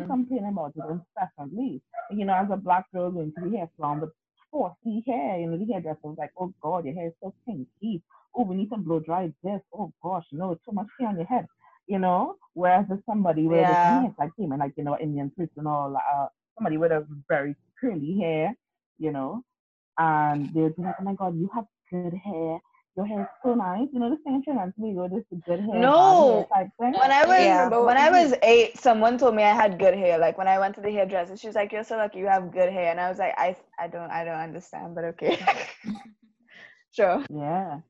Mm. 0.00 0.06
complain 0.08 0.44
about 0.46 0.72
it 0.76 0.84
incessantly. 0.90 1.82
You 2.10 2.24
know, 2.26 2.34
as 2.34 2.50
a 2.50 2.56
black 2.56 2.86
girl 2.92 3.10
going 3.10 3.32
to 3.34 3.48
the 3.48 3.56
hair 3.56 3.68
salon, 3.76 4.00
the 4.00 4.10
forcey 4.52 5.02
hair, 5.06 5.38
you 5.40 5.50
know, 5.50 5.58
the 5.58 5.66
hairdresser 5.70 6.00
was 6.04 6.16
like, 6.18 6.32
oh 6.38 6.52
God, 6.62 6.84
your 6.86 6.94
hair 6.94 7.08
is 7.08 7.14
so 7.22 7.34
kinky. 7.44 8.02
Oh, 8.38 8.44
we 8.44 8.56
need 8.56 8.70
to 8.70 8.78
blow 8.78 9.00
dry 9.00 9.32
this. 9.44 9.62
Oh 9.74 9.92
gosh, 10.02 10.26
no, 10.32 10.54
too 10.54 10.72
much 10.72 10.88
hair 11.00 11.08
on 11.10 11.16
your 11.18 11.26
head. 11.26 11.46
You 11.88 11.98
know, 11.98 12.36
whereas 12.54 12.86
if 12.90 13.00
somebody 13.06 13.48
with 13.48 13.68
Yeah. 13.68 13.70
a 13.70 14.02
hair, 14.02 14.14
like 14.18 14.32
him, 14.38 14.52
and 14.52 14.60
like, 14.60 14.74
you 14.78 14.84
know, 14.84 14.98
Indian 14.98 15.30
priest 15.30 15.52
and 15.58 15.68
all, 15.68 15.96
uh, 15.96 16.28
somebody 16.56 16.78
with 16.78 16.92
a 16.92 17.06
very 17.28 17.56
curly 17.80 18.18
hair, 18.20 18.54
you 18.98 19.12
know, 19.12 19.42
and 19.98 20.46
they'd 20.54 20.76
be 20.76 20.82
like, 20.82 20.96
oh 21.00 21.04
my 21.04 21.14
God, 21.14 21.36
you 21.36 21.50
have 21.54 21.66
good 21.90 22.12
hair. 22.14 22.60
Your 22.96 23.06
hair 23.06 23.22
is 23.22 23.28
so 23.44 23.54
nice. 23.54 23.88
You 23.92 24.00
know, 24.00 24.10
the 24.10 24.18
same 24.26 24.42
thing 24.42 24.58
and 24.60 24.72
Tobago, 24.74 25.08
this 25.08 25.24
is 25.30 25.40
good 25.46 25.60
hair, 25.60 25.88
bad 25.98 26.18
No. 26.18 26.24
hair 26.26 26.46
type 26.54 26.68
thing. 26.80 26.94
When 26.94 27.12
I 27.12 27.24
was 27.26 27.38
Yeah. 27.40 27.68
when 27.68 27.96
I 27.96 28.10
was 28.10 28.34
eight, 28.42 28.78
someone 28.78 29.18
told 29.18 29.34
me 29.34 29.42
I 29.44 29.54
had 29.54 29.78
good 29.78 29.94
hair. 29.94 30.18
Like 30.18 30.38
when 30.38 30.48
I 30.48 30.58
went 30.58 30.74
to 30.76 30.80
the 30.80 30.90
hairdresser, 30.90 31.36
she 31.36 31.46
was 31.46 31.56
like, 31.56 31.72
"You're 31.72 31.84
so 31.84 31.96
lucky, 31.96 32.18
you 32.18 32.26
have 32.26 32.52
good 32.52 32.72
hair," 32.72 32.90
and 32.90 33.00
I 33.00 33.08
was 33.08 33.18
like, 33.18 33.34
"I 33.38 33.56
I 33.78 33.88
don't 33.88 34.10
I 34.10 34.24
don't 34.24 34.38
understand, 34.40 34.94
but 34.94 35.04
okay." 35.04 35.38
sure. 36.92 37.24
Yeah. 37.28 37.80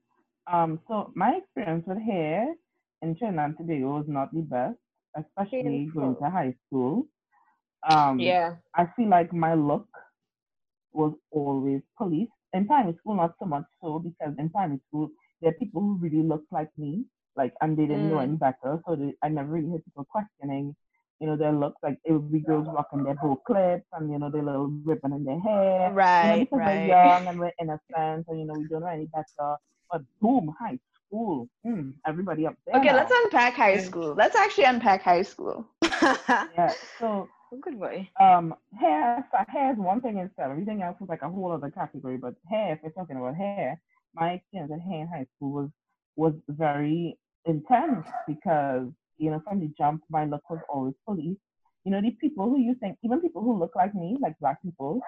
Um, 0.51 0.81
so 0.89 1.13
my 1.15 1.37
experience 1.37 1.85
with 1.87 1.99
hair 1.99 2.55
in 3.03 3.17
Trinidad 3.17 3.45
and 3.51 3.59
Tobago 3.59 3.97
was 3.97 4.07
not 4.09 4.33
the 4.33 4.43
best, 4.43 4.79
especially 5.17 5.91
going 5.95 6.17
to 6.17 6.31
high 6.31 6.55
school. 6.67 7.07
Um, 7.89 8.39
Yeah. 8.39 8.57
I 8.75 8.87
feel 8.97 9.09
like 9.09 9.33
my 9.33 9.55
look 9.55 9.89
was 10.93 11.15
always 11.31 11.83
policed. 11.97 12.33
In 12.53 12.67
primary 12.67 12.95
school, 12.97 13.17
not 13.17 13.35
so 13.39 13.47
much 13.47 13.65
so 13.81 13.99
because 13.99 14.35
in 14.39 14.51
primary 14.51 14.81
school 14.89 15.11
there 15.41 15.51
are 15.51 15.55
people 15.61 15.81
who 15.81 15.99
really 16.01 16.23
looked 16.23 16.51
like 16.53 16.71
me, 16.79 17.05
like 17.37 17.53
and 17.61 17.77
they 17.77 17.87
didn't 17.87 18.09
know 18.09 18.19
Mm. 18.19 18.21
any 18.21 18.37
better, 18.37 18.81
so 18.87 18.97
they, 18.97 19.15
I 19.23 19.29
never 19.29 19.51
really 19.53 19.71
had 19.73 19.85
people 19.85 20.05
questioning 20.11 20.75
you 21.21 21.27
know, 21.27 21.37
their 21.37 21.53
looks. 21.53 21.77
Like 21.83 21.99
it 22.05 22.13
would 22.13 22.33
be 22.33 22.41
girls 22.41 22.69
rocking 22.73 23.05
their 23.05 23.15
bow 23.15 23.37
clips 23.47 23.87
and 23.93 24.11
you 24.11 24.19
know 24.19 24.31
their 24.31 24.43
little 24.45 24.69
ribbon 24.85 25.13
in 25.13 25.25
their 25.25 25.41
hair. 25.41 25.93
You 26.21 26.29
know, 26.29 26.31
Right, 26.31 26.39
because 26.39 26.61
right. 26.61 26.65
we're 26.65 26.75
young 26.85 27.27
and 27.29 27.39
we're 27.39 27.53
innocent, 27.61 28.27
and 28.29 28.39
you 28.41 28.47
know 28.47 28.57
we 28.57 28.69
don't 28.69 28.81
know 28.83 28.89
any 28.89 29.07
better. 29.07 29.57
But 29.91 30.03
boom, 30.21 30.55
high 30.59 30.79
school, 30.95 31.49
mm, 31.67 31.93
everybody 32.07 32.47
up 32.47 32.55
there. 32.67 32.77
Okay, 32.77 32.89
now. 32.89 32.97
let's 32.97 33.13
unpack 33.25 33.55
high 33.55 33.79
school. 33.79 34.15
Let's 34.17 34.37
actually 34.37 34.65
unpack 34.65 35.03
high 35.03 35.23
school. 35.23 35.67
Yeah. 36.57 36.73
So 36.99 37.29
Good 37.63 37.79
boy. 37.81 38.09
um, 38.21 38.55
hair, 38.79 39.27
so 39.33 39.39
hair 39.49 39.73
is 39.73 39.79
one 39.79 40.01
thing 40.01 40.19
in 40.19 40.27
itself. 40.27 40.51
Everything 40.51 40.83
else 40.83 40.97
is 41.01 41.09
like 41.09 41.23
a 41.23 41.31
whole 41.31 41.53
other 41.53 41.71
category. 41.71 42.19
But 42.19 42.35
hair, 42.51 42.75
if 42.75 42.81
we're 42.83 42.91
talking 42.91 43.17
about 43.17 43.37
hair, 43.37 43.81
my 44.15 44.33
experience 44.33 44.73
at 44.73 44.81
hair 44.81 45.01
in 45.03 45.09
high 45.09 45.27
school 45.37 45.53
was 45.53 45.71
was 46.17 46.35
very 46.49 47.17
intense 47.47 48.07
because 48.27 48.89
you 49.17 49.31
know 49.31 49.41
from 49.45 49.61
the 49.61 49.71
jump, 49.79 50.03
my 50.11 50.25
look 50.27 50.43
was 50.51 50.61
always 50.69 50.95
police. 51.07 51.39
You 51.85 51.93
know, 51.93 52.03
the 52.03 52.11
people 52.21 52.51
who 52.51 52.59
you 52.59 52.75
think, 52.75 52.99
even 53.03 53.21
people 53.21 53.43
who 53.43 53.59
look 53.59 53.75
like 53.75 53.95
me, 53.95 54.19
like 54.21 54.39
black 54.41 54.61
people, 54.63 55.01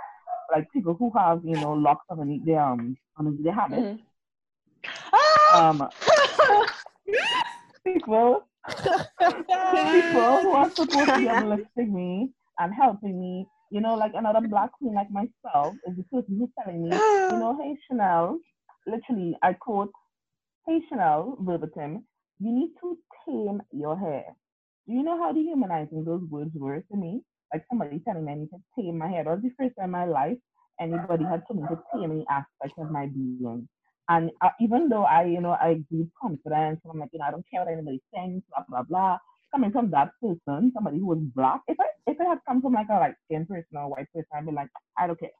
like 0.52 0.70
people 0.72 0.94
who 0.94 1.10
have 1.16 1.42
you 1.44 1.56
know 1.56 1.72
locks 1.72 2.06
underneath 2.10 2.44
their 2.46 2.60
um 2.62 2.96
underneath 3.18 3.44
their 3.44 3.54
habit. 3.54 3.80
Mhm. 3.80 3.98
Ah! 5.12 5.70
Um, 5.70 5.88
people 7.84 8.46
people 9.92 10.40
who 10.42 10.50
are 10.50 10.70
supposed 10.70 11.14
to 11.14 11.20
be 11.20 11.28
uplifting 11.28 11.94
me 11.94 12.30
and 12.58 12.74
helping 12.74 13.18
me, 13.18 13.46
you 13.70 13.80
know, 13.80 13.94
like 13.94 14.12
another 14.14 14.46
black 14.46 14.72
queen 14.72 14.94
like 14.94 15.10
myself 15.10 15.74
is 15.86 15.96
the 15.96 16.04
person 16.04 16.36
who's 16.38 16.50
telling 16.62 16.82
me, 16.82 16.90
you 16.90 17.38
know, 17.38 17.58
hey 17.60 17.76
Chanel, 17.88 18.38
literally, 18.86 19.36
I 19.42 19.54
quote, 19.54 19.90
hey 20.66 20.80
Chanel, 20.88 21.36
verbatim, 21.40 22.04
you 22.38 22.52
need 22.52 22.72
to 22.80 22.98
tame 23.26 23.62
your 23.72 23.98
hair. 23.98 24.24
Do 24.86 24.94
you 24.94 25.02
know 25.02 25.18
how 25.18 25.32
dehumanizing 25.32 26.04
those 26.04 26.22
words 26.30 26.50
were 26.54 26.80
to 26.90 26.96
me? 26.96 27.22
Like 27.52 27.64
somebody 27.68 28.00
telling 28.06 28.24
me 28.24 28.32
I 28.32 28.34
need 28.36 28.50
to 28.50 28.60
tame 28.78 28.98
my 28.98 29.08
hair. 29.08 29.24
That 29.24 29.30
was 29.30 29.42
the 29.42 29.50
first 29.58 29.74
time 29.76 29.86
in 29.86 29.90
my 29.90 30.04
life 30.04 30.38
anybody 30.80 31.24
had 31.24 31.42
told 31.46 31.62
me 31.62 31.68
to 31.68 31.78
tame 31.92 32.10
any 32.10 32.26
aspect 32.30 32.78
of 32.78 32.90
my 32.90 33.06
being. 33.06 33.68
And 34.10 34.30
uh, 34.42 34.50
even 34.60 34.88
though 34.90 35.04
I, 35.04 35.24
you 35.24 35.40
know, 35.40 35.52
I 35.52 35.82
give 35.90 36.08
confidence, 36.20 36.80
I'm 36.90 36.98
like, 37.00 37.10
you 37.12 37.20
know, 37.20 37.26
I 37.26 37.30
don't 37.30 37.46
care 37.50 37.64
what 37.64 37.72
anybody 37.72 38.02
thinks, 38.14 38.46
blah 38.50 38.64
blah 38.68 38.82
blah. 38.82 39.18
Coming 39.52 39.72
from 39.72 39.90
that 39.92 40.10
person, 40.22 40.72
somebody 40.74 40.98
who 40.98 41.06
was 41.06 41.18
black, 41.36 41.60
if 41.68 41.78
I 41.80 41.86
if 42.10 42.20
it 42.20 42.26
had 42.26 42.38
come 42.48 42.60
from 42.62 42.74
like 42.74 42.88
a 42.90 42.94
light 42.94 43.14
skinned 43.26 43.48
person 43.48 43.76
or 43.78 43.88
white 43.90 44.12
person, 44.12 44.28
I'd 44.34 44.46
be 44.46 44.52
like, 44.52 44.68
I 44.98 45.06
don't 45.06 45.20
care. 45.20 45.30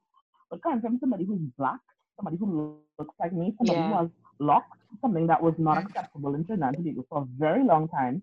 But 0.51 0.63
coming 0.63 0.81
from 0.81 0.99
somebody 1.01 1.25
who's 1.25 1.41
black, 1.59 1.81
somebody 2.17 2.37
who 2.39 2.79
looks 2.99 3.15
like 3.21 3.33
me, 3.33 3.55
somebody 3.59 3.81
who 3.83 3.91
Yeah. 3.91 3.99
has 3.99 4.09
locks, 4.39 4.79
something 5.01 5.27
that 5.27 5.43
was 5.43 5.55
not 5.59 5.79
acceptable 5.79 6.35
in 6.35 6.45
Trinidad 6.47 6.75
and 6.77 6.85
Tobago 6.85 7.05
for 7.09 7.23
a 7.23 7.27
very 7.39 7.65
long 7.65 7.89
time, 7.89 8.23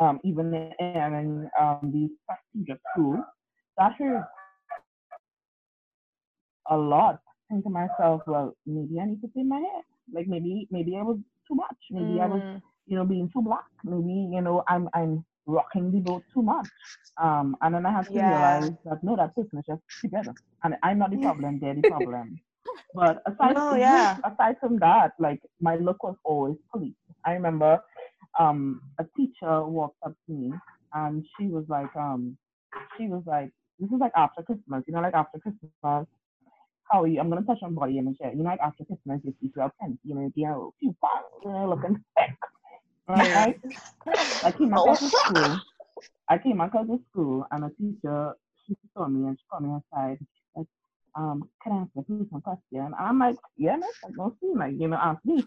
um, 0.00 0.20
even 0.24 0.54
in, 0.54 0.72
in 0.80 1.50
um, 1.60 1.90
the 1.92 2.10
prestigious 2.28 2.80
school, 2.92 3.24
that 3.78 3.92
hurt 3.94 4.26
a 6.70 6.76
lot. 6.76 7.20
Think 7.54 7.74
to 7.74 7.80
myself, 7.80 8.22
well, 8.26 8.56
maybe 8.66 9.00
I 9.00 9.06
need 9.06 9.22
to 9.22 9.28
trim 9.28 9.48
my 9.50 9.58
hair. 9.58 9.82
Like 10.12 10.28
maybe 10.28 10.68
maybe 10.70 10.96
I 10.98 11.02
was 11.02 11.18
too 11.48 11.54
much. 11.56 11.76
Maybe 11.90 12.20
I 12.20 12.26
was 12.26 12.42
Mm. 12.44 12.62
you 12.86 12.96
know, 12.96 13.06
being 13.06 13.30
too 13.32 13.42
black. 13.42 13.64
Maybe, 13.84 14.28
you 14.34 14.42
know, 14.42 14.64
I'm 14.68 14.88
I'm 14.94 15.24
rocking 15.46 15.92
the 15.92 16.00
boat 16.00 16.24
too 16.34 16.42
much. 16.42 16.68
Um, 17.22 17.56
and 17.62 17.74
then 17.74 17.86
I 17.86 17.92
have 17.92 18.10
to 18.12 18.20
Yeah. 18.20 18.20
realize 18.20 18.72
that 18.84 19.02
no, 19.04 19.16
that 19.16 19.34
person 19.36 19.58
is 19.60 19.66
just 19.66 19.82
together. 20.04 20.34
And 20.64 20.76
I'm 20.82 20.98
not 20.98 21.10
the 21.10 21.18
problem, 21.18 21.58
they're 21.60 21.74
the 21.74 21.82
problem. 21.84 22.40
But 22.94 23.22
aside 23.26 23.62
No, 23.62 23.68
from 23.68 23.90
yeah. 23.90 24.18
aside 24.24 24.56
from 24.60 24.78
that, 24.80 25.12
like 25.18 25.40
my 25.60 25.76
look 25.76 26.02
was 26.02 26.16
always 26.24 26.56
police. 26.72 26.94
I 27.24 27.32
remember 27.32 27.80
um 28.38 28.82
a 28.98 29.04
teacher 29.16 29.64
walked 29.66 29.98
up 30.06 30.14
to 30.26 30.32
me 30.32 30.60
and 30.94 31.24
she 31.38 31.48
was 31.48 31.64
like, 31.68 31.94
um, 31.96 32.36
she 32.96 33.08
was 33.08 33.22
like, 33.26 33.50
this 33.78 33.90
is 33.90 34.00
like 34.00 34.12
after 34.16 34.42
Christmas, 34.42 34.84
you 34.86 34.94
know, 34.94 35.00
like 35.00 35.14
after 35.14 35.38
Christmas, 35.40 35.90
I'm 37.02 37.28
gonna 37.28 37.42
touch 37.42 37.58
on 37.62 37.74
body 37.74 37.98
image 37.98 38.16
here. 38.20 38.30
You 38.30 38.38
know, 38.42 38.50
like 38.50 38.60
after 38.60 38.84
Christmas, 38.84 39.20
you 39.24 39.34
see 39.40 39.48
twelve 39.48 39.72
pence, 39.80 39.98
you 40.04 40.14
know, 40.14 40.30
you 40.34 40.46
know, 40.46 40.74
few 40.78 40.94
pounds, 41.02 41.26
you 41.42 41.68
looking 41.68 42.04
thick. 42.16 42.30
Right? 43.08 43.60
I 44.42 44.50
came 44.52 44.72
across 44.72 45.00
to 45.00 45.10
school. 45.10 45.60
I 46.28 46.38
came 46.38 46.60
across 46.60 46.86
to 46.86 46.98
school 47.10 47.46
and 47.50 47.64
a 47.64 47.70
teacher 47.70 48.34
she 48.66 48.74
saw 48.94 49.06
me 49.06 49.28
and 49.28 49.38
she 49.38 49.44
called 49.50 49.64
me 49.64 49.70
aside. 49.92 50.18
Like, 50.56 50.66
um, 51.16 51.48
can 51.62 51.72
I 51.72 51.76
ask 51.82 52.08
you 52.08 52.26
some 52.30 52.40
question? 52.40 52.80
And 52.80 52.94
I'm 52.98 53.18
like, 53.18 53.36
yeah, 53.58 53.76
no, 53.76 53.86
like, 54.02 54.16
no, 54.16 54.34
see, 54.40 54.52
like, 54.56 54.74
you 54.78 54.88
know, 54.88 54.96
ask 54.96 55.22
me. 55.24 55.44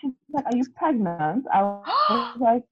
She's 0.00 0.12
like, 0.32 0.46
are 0.46 0.54
you 0.54 0.66
pregnant? 0.76 1.46
I 1.52 1.62
was 1.62 2.36
like, 2.40 2.62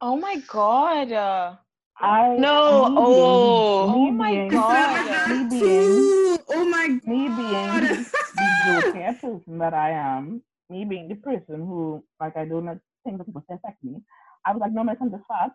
Oh 0.00 0.16
my 0.16 0.36
god. 0.48 1.12
Uh, 1.12 1.54
I 2.00 2.36
No, 2.36 2.92
oh. 2.96 3.12
being, 3.12 3.94
Oh 3.94 4.10
my 4.10 4.48
God. 4.50 5.48
being. 5.48 6.21
Oh 6.48 6.64
my 6.64 6.88
god. 6.88 7.06
me 7.06 7.28
being 7.28 7.80
the, 7.88 8.06
the 8.34 9.16
person 9.20 9.58
that 9.58 9.74
I 9.74 9.90
am, 9.90 10.42
me 10.70 10.84
being 10.84 11.08
the 11.08 11.14
person 11.16 11.56
who, 11.60 12.02
like, 12.20 12.36
I 12.36 12.44
don't 12.44 12.66
think 13.04 13.18
that 13.18 13.24
people 13.26 13.44
say 13.48 13.54
affect 13.56 13.82
me, 13.84 14.00
I 14.46 14.52
was 14.52 14.60
like, 14.60 14.72
no, 14.72 14.84
my 14.84 14.96
son 14.96 15.10
just 15.10 15.24
fast. 15.28 15.52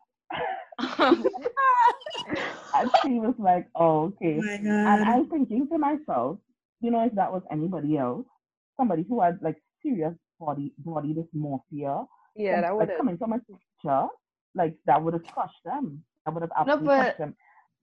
and 2.75 2.91
she 3.01 3.20
was 3.20 3.34
like, 3.38 3.67
oh, 3.75 4.13
okay. 4.22 4.39
Oh 4.39 4.48
And 4.65 5.03
I'm 5.03 5.29
thinking 5.29 5.67
to 5.70 5.77
myself, 5.77 6.38
you 6.82 6.91
know, 6.91 7.03
if 7.06 7.13
that 7.15 7.32
was 7.32 7.41
anybody 7.51 7.98
else, 7.98 8.25
somebody 8.77 9.06
who 9.08 9.22
had 9.22 9.39
like 9.41 9.58
serious 9.82 10.13
body 10.39 10.74
body 10.79 11.15
dysmorphia, 11.15 12.06
Yeah, 12.36 12.62
that 12.62 12.74
would 12.74 12.82
like 12.82 12.89
have. 12.89 12.98
coming 12.98 13.17
from 13.17 13.34
a 13.34 13.39
teacher, 13.39 14.08
like 14.56 14.75
that 14.86 15.01
would 15.03 15.13
have 15.13 15.24
crushed 15.25 15.63
them. 15.65 16.03
That 16.25 16.34
would 16.34 16.41
have 16.44 16.51
No, 16.51 16.62
absolutely 16.74 16.88
but- 16.88 17.01
crushed 17.01 17.17
them. 17.20 17.36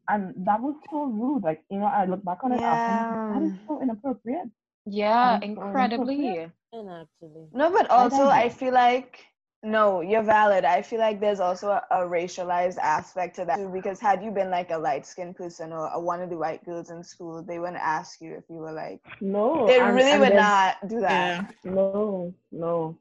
And 0.09 0.35
that 0.47 0.61
was 0.61 0.75
so 0.91 1.05
rude. 1.05 1.43
Like, 1.45 1.63
you 1.71 1.79
know, 1.79 1.87
I 1.87 2.05
look 2.05 2.23
back 2.25 2.45
on 2.45 2.53
it 2.53 2.61
after, 2.61 3.41
that 3.41 3.43
is 3.47 3.53
so 3.67 3.81
inappropriate. 3.83 4.49
yeah, 4.87 5.39
That 5.41 5.49
is 5.49 5.57
so 5.57 5.63
incredibly. 5.63 6.51
inappropriate. 6.73 7.55
No, 7.55 7.71
but 7.71 7.89
also 7.91 8.25
I 8.25 8.43
digress. 8.45 8.59
feel 8.59 8.73
like 8.75 9.25
no, 9.67 10.03
you're 10.03 10.23
valid. 10.23 10.67
I 10.67 10.83
feel 10.83 10.99
like 10.99 11.21
there's 11.21 11.41
also 11.41 11.71
a, 11.71 11.83
a 11.91 11.97
racialized 12.05 12.77
aspect 12.77 13.37
to 13.37 13.47
that 13.47 13.57
too, 13.57 13.71
because 13.73 13.99
had 13.99 14.23
you 14.23 14.31
been 14.31 14.51
like 14.51 14.71
a 14.71 14.77
light 14.77 15.07
skinned 15.07 15.37
person 15.37 15.73
or 15.73 15.87
a, 15.89 15.99
one 15.99 16.21
of 16.21 16.29
the 16.29 16.37
white 16.37 16.63
girls 16.67 16.91
in 16.91 17.03
school, 17.03 17.43
they 17.43 17.59
wouldn't 17.59 17.79
ask 17.81 18.21
you 18.21 18.35
if 18.35 18.45
you 18.51 18.57
were 18.57 18.73
like. 18.73 19.01
No. 19.23 19.67
They 19.67 19.81
and- 19.81 19.97
really 19.97 20.11
and 20.11 20.21
would 20.21 20.33
then- 20.33 20.37
not 20.37 20.87
do 20.87 21.01
that. 21.01 21.55
Yeah. 21.65 21.71
No, 21.73 22.35
no, 22.53 22.99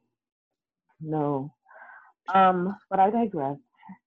no. 1.01 1.53
Um, 2.33 2.77
but 2.89 3.01
I 3.01 3.09
digress. 3.09 3.57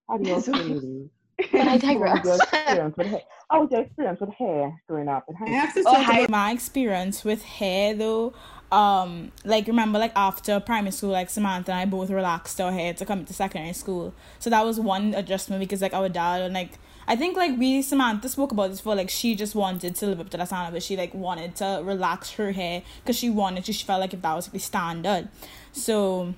How 0.08 0.16
do 0.16 0.26
you 0.30 0.40
So- 0.40 0.52
feel? 0.54 1.10
But 1.52 1.68
I 1.68 1.78
How 2.14 2.22
your 2.24 2.38
digress. 2.38 2.40
experience 2.40 2.96
with 2.96 3.06
hair? 3.08 3.20
How 3.50 3.60
was 3.62 3.70
your 3.70 3.80
experience 3.82 4.20
with 4.20 4.30
hair 4.34 4.82
growing 4.88 5.08
up? 5.08 5.24
in 5.28 5.34
high 5.36 5.46
I 5.46 5.50
have 5.50 5.74
to 5.74 5.82
Oh, 5.86 5.92
talk 5.94 6.06
about 6.06 6.30
my 6.30 6.50
experience 6.52 7.24
with 7.24 7.42
hair 7.42 7.94
though. 7.94 8.32
Um, 8.72 9.32
like 9.44 9.66
remember, 9.68 9.98
like 9.98 10.12
after 10.16 10.58
primary 10.60 10.92
school, 10.92 11.10
like 11.10 11.30
Samantha 11.30 11.72
and 11.72 11.80
I 11.80 11.84
both 11.84 12.10
relaxed 12.10 12.60
our 12.60 12.72
hair 12.72 12.94
to 12.94 13.04
come 13.06 13.24
to 13.24 13.32
secondary 13.32 13.72
school. 13.74 14.12
So 14.38 14.50
that 14.50 14.64
was 14.64 14.80
one 14.80 15.14
adjustment 15.14 15.60
because 15.60 15.82
like 15.82 15.94
our 15.94 16.08
dad 16.08 16.42
and 16.42 16.54
like 16.54 16.78
I 17.08 17.14
think 17.14 17.36
like 17.36 17.56
we 17.58 17.82
Samantha 17.82 18.28
spoke 18.28 18.50
about 18.52 18.70
this 18.70 18.80
before. 18.80 18.96
Like 18.96 19.10
she 19.10 19.36
just 19.36 19.54
wanted 19.54 19.94
to 19.96 20.06
live 20.06 20.20
up 20.20 20.30
to 20.30 20.36
that 20.38 20.48
standard, 20.48 20.72
but 20.72 20.82
she 20.82 20.96
like 20.96 21.14
wanted 21.14 21.54
to 21.56 21.80
relax 21.84 22.32
her 22.32 22.50
hair 22.52 22.82
because 23.02 23.16
she 23.16 23.30
wanted 23.30 23.64
to. 23.66 23.72
She 23.72 23.84
felt 23.84 24.00
like 24.00 24.12
if 24.14 24.22
that 24.22 24.34
was 24.34 24.46
like 24.48 24.54
the 24.54 24.58
standard, 24.58 25.28
so. 25.72 26.34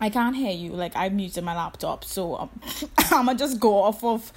I 0.00 0.10
can't 0.10 0.36
hear 0.36 0.52
you. 0.52 0.72
Like 0.72 0.96
I've 0.96 1.12
muted 1.12 1.44
my 1.44 1.54
laptop, 1.54 2.04
so 2.04 2.36
um, 2.36 2.50
I'ma 3.10 3.34
just 3.34 3.60
go 3.60 3.82
off 3.82 4.02
of, 4.02 4.32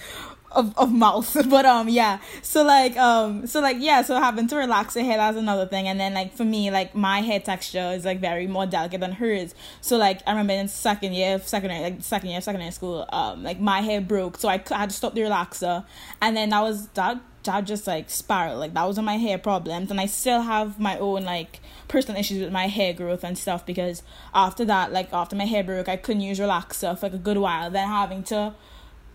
of 0.52 0.78
of 0.78 0.92
mouth. 0.92 1.36
But 1.50 1.66
um, 1.66 1.90
yeah. 1.90 2.20
So 2.42 2.64
like 2.64 2.96
um, 2.98 3.48
so 3.48 3.60
like 3.60 3.78
yeah. 3.80 4.02
So 4.04 4.20
having 4.20 4.48
to 4.48 4.56
relax 4.56 4.94
the 4.94 5.04
hair 5.04 5.18
that's 5.18 5.38
another 5.38 5.66
thing. 5.66 5.88
And 5.88 6.00
then 6.00 6.14
like 6.14 6.34
for 6.34 6.46
me, 6.46 6.70
like 6.70 6.94
my 6.96 7.22
hair 7.22 7.40
texture 7.40 7.92
is 7.96 8.06
like 8.06 8.20
very 8.20 8.48
more 8.48 8.66
delicate 8.66 9.00
than 9.00 9.14
hers. 9.14 9.56
So 9.82 9.98
like 9.98 10.22
I 10.28 10.32
remember 10.32 10.54
in 10.54 10.68
second 10.68 11.14
year 11.14 11.40
secondary, 11.40 11.82
like 11.82 12.04
second 12.04 12.30
year 12.30 12.42
secondary 12.42 12.72
school, 12.72 13.06
um, 13.10 13.44
like 13.44 13.60
my 13.60 13.82
hair 13.82 14.00
broke, 14.00 14.38
so 14.38 14.50
I 14.50 14.62
had 14.70 14.92
to 14.92 14.96
stop 14.96 15.16
the 15.16 15.22
relaxer, 15.22 15.86
and 16.22 16.38
then 16.38 16.50
that 16.50 16.62
was 16.62 16.88
that 16.90 17.20
that 17.48 17.66
just 17.66 17.88
like 17.88 18.10
spiraled. 18.10 18.60
Like 18.60 18.74
that 18.76 18.88
was 18.88 19.00
my 19.00 19.18
hair 19.18 19.38
problems, 19.38 19.92
and 19.92 20.00
I 20.00 20.06
still 20.06 20.42
have 20.42 20.80
my 20.80 20.98
own 21.00 21.26
like 21.26 21.60
personal 21.88 22.20
issues 22.20 22.40
with 22.42 22.52
my 22.52 22.68
hair 22.68 22.94
growth 22.94 23.24
and 23.24 23.38
stuff 23.38 23.66
because 23.66 24.04
after 24.34 24.64
that, 24.66 24.92
like 24.92 25.12
after 25.12 25.36
my 25.36 25.46
hair 25.46 25.64
broke, 25.64 25.90
I 25.90 25.98
couldn't 25.98 26.22
use 26.22 26.40
relaxer 26.40 26.98
for 26.98 27.08
like 27.08 27.14
a 27.14 27.18
good 27.18 27.38
while. 27.38 27.72
Then 27.72 27.88
having 27.88 28.24
to 28.24 28.54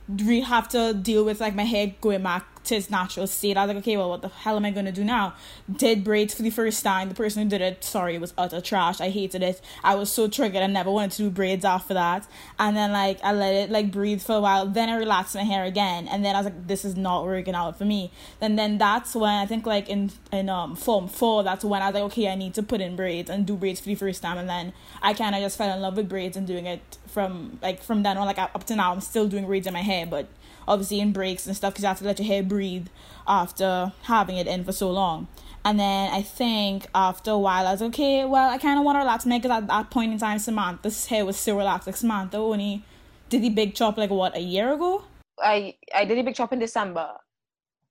re 0.08 0.40
have 0.40 0.68
to 0.70 0.92
deal 0.92 1.24
with 1.24 1.40
like 1.40 1.54
my 1.54 1.64
hair 1.64 1.94
going 2.00 2.22
back 2.22 2.62
to 2.64 2.83
natural 2.90 3.26
state. 3.26 3.57
I 3.57 3.64
was 3.64 3.75
like, 3.75 3.83
okay, 3.83 3.97
well, 3.97 4.11
what 4.11 4.23
the 4.23 4.28
hell 4.28 4.57
am 4.57 4.64
I 4.64 4.71
gonna 4.71 4.92
do 4.92 5.04
now? 5.04 5.35
Did 5.71 6.04
braids 6.04 6.35
for 6.35 6.42
the 6.42 6.50
first 6.50 6.83
time. 6.83 7.09
The 7.09 7.14
person 7.14 7.42
who 7.42 7.49
did 7.49 7.61
it, 7.61 7.85
sorry, 7.85 8.14
it 8.14 8.21
was 8.21 8.35
utter 8.37 8.61
trash. 8.61 9.00
I 9.00 9.11
hated 9.11 9.42
it. 9.42 9.61
I 9.83 9.95
was 9.95 10.11
so 10.11 10.28
triggered. 10.28 10.62
I 10.62 10.66
never 10.66 10.90
wanted 10.90 11.12
to 11.12 11.23
do 11.25 11.31
braids 11.31 11.64
after 11.64 11.95
that. 11.95 12.26
And 12.59 12.76
then 12.76 12.92
like 12.92 13.19
I 13.23 13.33
let 13.33 13.54
it 13.54 13.71
like 13.71 13.90
breathe 13.90 14.23
for 14.23 14.37
a 14.37 14.40
while. 14.40 14.66
Then 14.66 14.88
I 14.88 14.97
relaxed 14.97 15.35
my 15.35 15.42
hair 15.42 15.64
again. 15.64 16.09
And 16.09 16.25
then 16.25 16.35
I 16.35 16.38
was 16.40 16.47
like, 16.47 16.66
this 16.66 16.85
is 16.85 16.97
not 16.97 17.25
working 17.25 17.54
out 17.54 17.78
for 17.78 17.85
me. 17.85 18.11
Then 18.40 18.57
then 18.57 18.78
that's 18.78 19.14
when 19.14 19.35
I 19.35 19.47
think 19.47 19.66
like 19.66 19.88
in 19.88 20.12
in 20.33 20.49
um 20.49 20.76
form 20.76 21.09
four, 21.09 21.42
that's 21.42 21.64
when 21.64 21.83
I 21.83 21.87
was 21.87 21.95
like, 21.95 22.04
okay, 22.04 22.28
I 22.28 22.35
need 22.35 22.54
to 22.54 22.62
put 22.62 22.81
in 22.81 22.97
braids 22.97 23.31
and 23.31 23.47
do 23.47 23.57
braids 23.57 23.81
for 23.81 23.87
the 23.87 23.95
first 23.95 24.23
time. 24.23 24.38
And 24.38 24.49
then 24.49 24.73
I 25.02 25.14
kind 25.14 25.35
of 25.35 25.40
just 25.40 25.59
fell 25.59 25.75
in 25.75 25.81
love 25.81 25.97
with 25.97 26.09
braids 26.09 26.37
and 26.37 26.47
doing 26.47 26.66
it 26.66 26.99
from 27.07 27.59
like 27.62 27.83
from 27.83 28.02
then 28.02 28.16
on 28.16 28.26
like 28.26 28.38
up 28.38 28.64
to 28.64 28.76
now. 28.76 28.92
I'm 28.92 29.00
still 29.00 29.28
doing 29.28 29.47
braids 29.47 29.66
in 29.66 29.73
my 29.73 29.83
hair, 29.83 30.07
but 30.07 30.28
obviously 30.69 31.00
in 31.00 31.12
breaks 31.12 31.47
and 31.47 31.57
stuff 31.57 31.73
because 31.75 31.83
you 31.83 31.88
have 31.88 31.99
to 31.99 32.04
let 32.04 32.19
your 32.19 32.26
hair 32.26 32.42
breathe 32.42 32.88
after 33.26 33.92
having 34.04 34.37
it 34.37 34.47
in 34.47 34.64
for 34.64 34.73
so 34.73 34.90
long. 34.90 35.28
And 35.64 35.78
then 35.78 36.11
I 36.12 36.23
think 36.23 36.87
after 36.95 37.31
a 37.31 37.38
while, 37.38 37.66
I 37.69 37.73
was 37.73 37.83
okay. 37.83 38.25
Well, 38.25 38.50
I 38.50 38.59
kind 38.59 38.78
of 38.78 38.85
want 38.85 38.97
to 38.97 39.00
relax 39.00 39.25
my 39.26 39.38
because 39.38 39.50
at 39.62 39.69
that 39.69 39.90
point 39.90 40.12
in 40.12 40.19
time, 40.19 40.38
Samantha's 40.40 41.07
hair 41.07 41.25
was 41.25 41.37
still 41.37 41.57
relaxed. 41.57 41.87
Like 41.87 41.97
Samantha 41.97 42.37
only 42.38 42.85
did 43.28 43.42
the 43.42 43.49
big 43.50 43.75
chop 43.75 43.97
like 43.97 44.11
what 44.11 44.37
a 44.37 44.40
year 44.40 44.73
ago. 44.73 45.04
I 45.40 45.75
I 45.95 46.04
did 46.04 46.19
a 46.19 46.23
big 46.25 46.35
chop 46.35 46.52
in 46.52 46.59
December. 46.59 47.09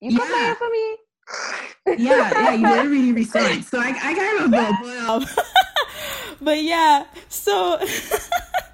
You 0.02 0.18
cut 0.18 0.28
my 0.30 0.36
Yeah. 0.36 0.44
hair 0.46 0.56
for 0.56 0.70
me. 0.70 0.98
yeah, 2.06 2.32
yeah, 2.34 2.54
you 2.54 2.68
did 2.68 2.90
really 2.92 3.12
recent. 3.14 3.64
So 3.66 3.80
I, 3.80 3.90
I 3.90 4.14
kind 4.14 4.40
of 4.42 4.52
go, 4.52 5.20
but 5.20 5.36
but 6.42 6.62
yeah, 6.64 7.06
so 7.30 7.80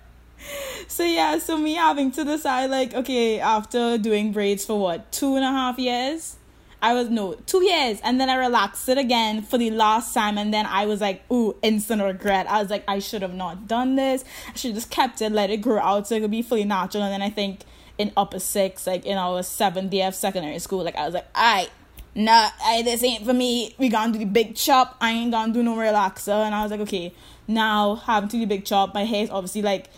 so 0.98 1.04
yeah, 1.04 1.38
so 1.38 1.56
me 1.60 1.76
having 1.76 2.10
to 2.14 2.24
decide 2.24 2.72
like, 2.72 2.96
okay, 2.96 3.40
after 3.40 4.00
doing 4.00 4.32
braids 4.32 4.66
for 4.66 4.80
what 4.80 5.12
two 5.12 5.36
and 5.36 5.46
a 5.46 5.48
half 5.48 5.78
years, 5.78 6.38
I 6.82 6.96
was 6.96 7.08
no 7.08 7.36
two 7.36 7.64
years, 7.64 8.00
and 8.04 8.20
then 8.20 8.32
I 8.32 8.36
relaxed 8.36 8.90
it 8.90 8.98
again 8.98 9.44
for 9.44 9.60
the 9.60 9.70
last 9.70 10.12
time, 10.12 10.40
and 10.40 10.52
then 10.52 10.66
I 10.66 10.88
was 10.88 11.00
like, 11.00 11.22
ooh, 11.32 11.56
instant 11.62 12.02
regret. 12.02 12.50
I 12.50 12.60
was 12.60 12.72
like, 12.72 12.84
I 12.88 12.98
should 12.98 13.22
have 13.22 13.36
not 13.36 13.68
done 13.68 13.96
this. 13.96 14.26
I 14.52 14.58
should 14.58 14.74
just 14.74 14.90
kept 14.90 15.22
it, 15.22 15.32
let 15.32 15.52
it 15.52 15.58
grow 15.58 15.78
out 15.78 16.08
so 16.08 16.16
it 16.16 16.22
could 16.22 16.32
be 16.32 16.42
fully 16.42 16.64
natural, 16.64 17.04
and 17.04 17.14
then 17.14 17.22
I 17.22 17.30
think 17.30 17.60
in 18.00 18.12
upper 18.18 18.40
six, 18.40 18.88
like 18.88 19.06
in 19.06 19.20
our 19.20 19.44
seventh 19.44 19.94
year 19.94 20.08
of 20.08 20.16
secondary 20.16 20.58
school, 20.58 20.84
like 20.84 20.96
I 20.96 21.06
was 21.06 21.14
like, 21.14 21.28
alright 21.38 21.70
nah, 22.18 22.50
I, 22.64 22.82
this 22.82 23.04
ain't 23.04 23.24
for 23.24 23.34
me. 23.34 23.76
We 23.78 23.90
gonna 23.90 24.12
do 24.12 24.20
the 24.20 24.26
big 24.26 24.56
chop. 24.56 24.98
I 25.00 25.12
ain't 25.12 25.32
gonna 25.32 25.54
do 25.54 25.64
no 25.64 25.76
relaxer. 25.76 26.46
And 26.46 26.54
I 26.54 26.64
was 26.64 26.72
like, 26.72 26.82
okay, 26.82 27.14
now 27.48 27.96
having 27.96 28.28
to 28.30 28.38
do 28.38 28.42
the 28.42 28.48
big 28.48 28.66
chop, 28.66 28.94
my 28.94 29.06
hair's 29.06 29.30
obviously 29.30 29.62
like 29.62 29.90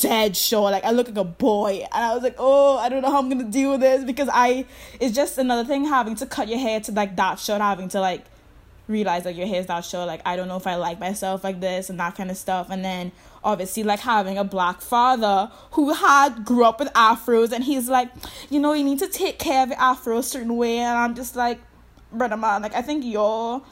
dead 0.00 0.36
short. 0.36 0.72
Like 0.72 0.84
I 0.84 0.90
look 0.90 1.08
like 1.08 1.16
a 1.16 1.24
boy. 1.24 1.84
And 1.92 2.04
I 2.04 2.14
was 2.14 2.22
like, 2.22 2.36
oh, 2.38 2.78
I 2.78 2.88
don't 2.88 3.02
know 3.02 3.10
how 3.10 3.18
I'm 3.18 3.28
gonna 3.28 3.44
deal 3.44 3.72
with 3.72 3.80
this 3.80 4.04
because 4.04 4.28
I 4.32 4.64
it's 5.00 5.14
just 5.14 5.38
another 5.38 5.64
thing 5.64 5.84
having 5.84 6.14
to 6.16 6.26
cut 6.26 6.48
your 6.48 6.58
hair 6.58 6.80
to 6.80 6.92
like 6.92 7.16
that 7.16 7.38
short, 7.38 7.60
having 7.60 7.88
to 7.90 8.00
like 8.00 8.24
realize 8.86 9.24
like 9.24 9.36
your 9.36 9.46
hair's 9.46 9.66
that 9.66 9.84
short. 9.84 10.06
Like 10.06 10.22
I 10.24 10.36
don't 10.36 10.48
know 10.48 10.56
if 10.56 10.66
I 10.66 10.76
like 10.76 10.98
myself 10.98 11.44
like 11.44 11.60
this 11.60 11.90
and 11.90 11.98
that 12.00 12.16
kind 12.16 12.30
of 12.30 12.36
stuff. 12.36 12.68
And 12.70 12.84
then 12.84 13.12
obviously 13.44 13.82
like 13.82 14.00
having 14.00 14.38
a 14.38 14.44
black 14.44 14.80
father 14.80 15.50
who 15.72 15.92
had 15.92 16.44
grew 16.44 16.64
up 16.64 16.78
with 16.80 16.92
afros 16.94 17.52
and 17.52 17.64
he's 17.64 17.88
like, 17.88 18.10
you 18.50 18.58
know, 18.58 18.72
you 18.72 18.84
need 18.84 18.98
to 19.00 19.08
take 19.08 19.38
care 19.38 19.62
of 19.62 19.68
your 19.68 19.78
afro 19.78 20.18
a 20.18 20.22
certain 20.22 20.56
way. 20.56 20.78
And 20.78 20.98
I'm 20.98 21.14
just 21.14 21.36
like, 21.36 21.60
brother 22.12 22.36
man, 22.36 22.62
like 22.62 22.74
I 22.74 22.82
think 22.82 23.04
your 23.04 23.62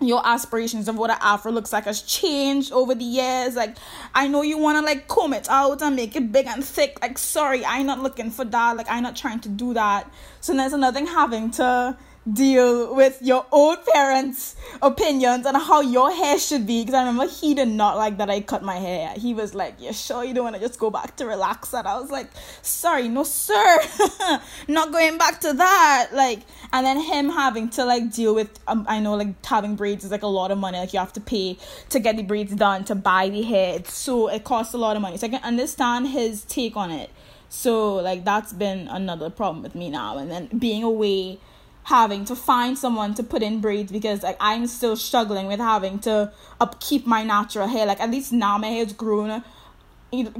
your 0.00 0.26
aspirations 0.26 0.88
of 0.88 0.96
what 0.96 1.10
an 1.10 1.16
afro 1.20 1.52
looks 1.52 1.72
like 1.72 1.84
has 1.84 2.02
changed 2.02 2.72
over 2.72 2.94
the 2.94 3.04
years. 3.04 3.54
Like, 3.54 3.76
I 4.14 4.28
know 4.28 4.42
you 4.42 4.58
want 4.58 4.78
to 4.78 4.84
like 4.84 5.08
comb 5.08 5.32
it 5.32 5.48
out 5.48 5.82
and 5.82 5.96
make 5.96 6.16
it 6.16 6.32
big 6.32 6.46
and 6.46 6.64
thick. 6.64 6.98
Like, 7.00 7.18
sorry, 7.18 7.64
I'm 7.64 7.86
not 7.86 8.00
looking 8.00 8.30
for 8.30 8.44
that. 8.44 8.76
Like, 8.76 8.86
I'm 8.90 9.02
not 9.02 9.16
trying 9.16 9.40
to 9.40 9.48
do 9.48 9.74
that. 9.74 10.10
So 10.40 10.54
there's 10.54 10.72
another 10.72 10.98
thing 10.98 11.06
having 11.06 11.50
to 11.52 11.96
deal 12.32 12.94
with 12.94 13.20
your 13.20 13.44
own 13.52 13.76
parents' 13.92 14.56
opinions 14.80 15.46
on 15.46 15.54
how 15.54 15.80
your 15.80 16.10
hair 16.10 16.38
should 16.38 16.66
be. 16.66 16.82
Because 16.82 16.94
I 16.94 17.00
remember 17.00 17.30
he 17.30 17.54
did 17.54 17.68
not 17.68 17.96
like 17.96 18.18
that 18.18 18.30
I 18.30 18.40
cut 18.40 18.62
my 18.62 18.76
hair. 18.76 19.14
He 19.16 19.34
was 19.34 19.54
like, 19.54 19.80
"You 19.80 19.92
sure 19.92 20.24
you 20.24 20.32
don't 20.34 20.44
want 20.44 20.56
to 20.56 20.60
just 20.60 20.78
go 20.78 20.90
back 20.90 21.16
to 21.16 21.26
relax?" 21.26 21.72
And 21.74 21.86
I 21.86 21.98
was 21.98 22.10
like, 22.10 22.28
"Sorry, 22.62 23.08
no, 23.08 23.24
sir, 23.24 23.78
not 24.68 24.92
going 24.92 25.18
back 25.18 25.40
to 25.40 25.52
that." 25.52 26.08
Like, 26.12 26.40
and 26.72 26.86
then 26.86 27.00
him 27.00 27.28
having 27.28 27.68
to 27.70 27.84
like 27.84 28.10
deal 28.12 28.34
with, 28.34 28.58
um, 28.66 28.86
I 28.88 29.00
know 29.00 29.14
like 29.14 29.44
having 29.44 29.76
braids 29.76 30.04
is 30.04 30.10
like 30.10 30.22
a 30.22 30.28
lot 30.28 30.50
of 30.50 30.58
money. 30.58 30.78
Like 30.78 30.92
you 30.92 31.00
have 31.00 31.12
to 31.14 31.20
pay 31.20 31.58
to 31.90 32.00
get 32.00 32.16
the 32.16 32.22
braids 32.22 32.54
done 32.54 32.84
to 32.84 32.94
buy 32.94 33.28
the 33.28 33.42
hair. 33.42 33.76
It's 33.76 33.94
so 33.94 34.28
it 34.28 34.44
costs 34.44 34.74
a 34.74 34.78
lot 34.78 34.96
of 34.96 35.02
money. 35.02 35.18
So 35.18 35.26
I 35.26 35.30
can 35.30 35.42
understand 35.42 36.08
his 36.08 36.44
take 36.44 36.76
on 36.76 36.90
it. 36.90 37.10
So 37.48 37.96
like 37.96 38.24
that's 38.24 38.52
been 38.52 38.88
another 38.88 39.30
problem 39.30 39.62
with 39.62 39.74
me 39.74 39.90
now. 39.90 40.18
And 40.18 40.30
then 40.30 40.48
being 40.58 40.82
away 40.82 41.38
having 41.84 42.24
to 42.24 42.34
find 42.34 42.78
someone 42.78 43.14
to 43.14 43.22
put 43.22 43.42
in 43.42 43.60
braids 43.60 43.92
because 43.92 44.22
like 44.22 44.36
I'm 44.40 44.66
still 44.66 44.96
struggling 44.96 45.46
with 45.46 45.60
having 45.60 45.98
to 46.00 46.32
upkeep 46.60 47.06
my 47.06 47.22
natural 47.22 47.66
hair. 47.68 47.86
Like 47.86 48.00
at 48.00 48.10
least 48.10 48.32
now 48.32 48.58
my 48.58 48.68
hair's 48.68 48.92
grown 48.92 49.42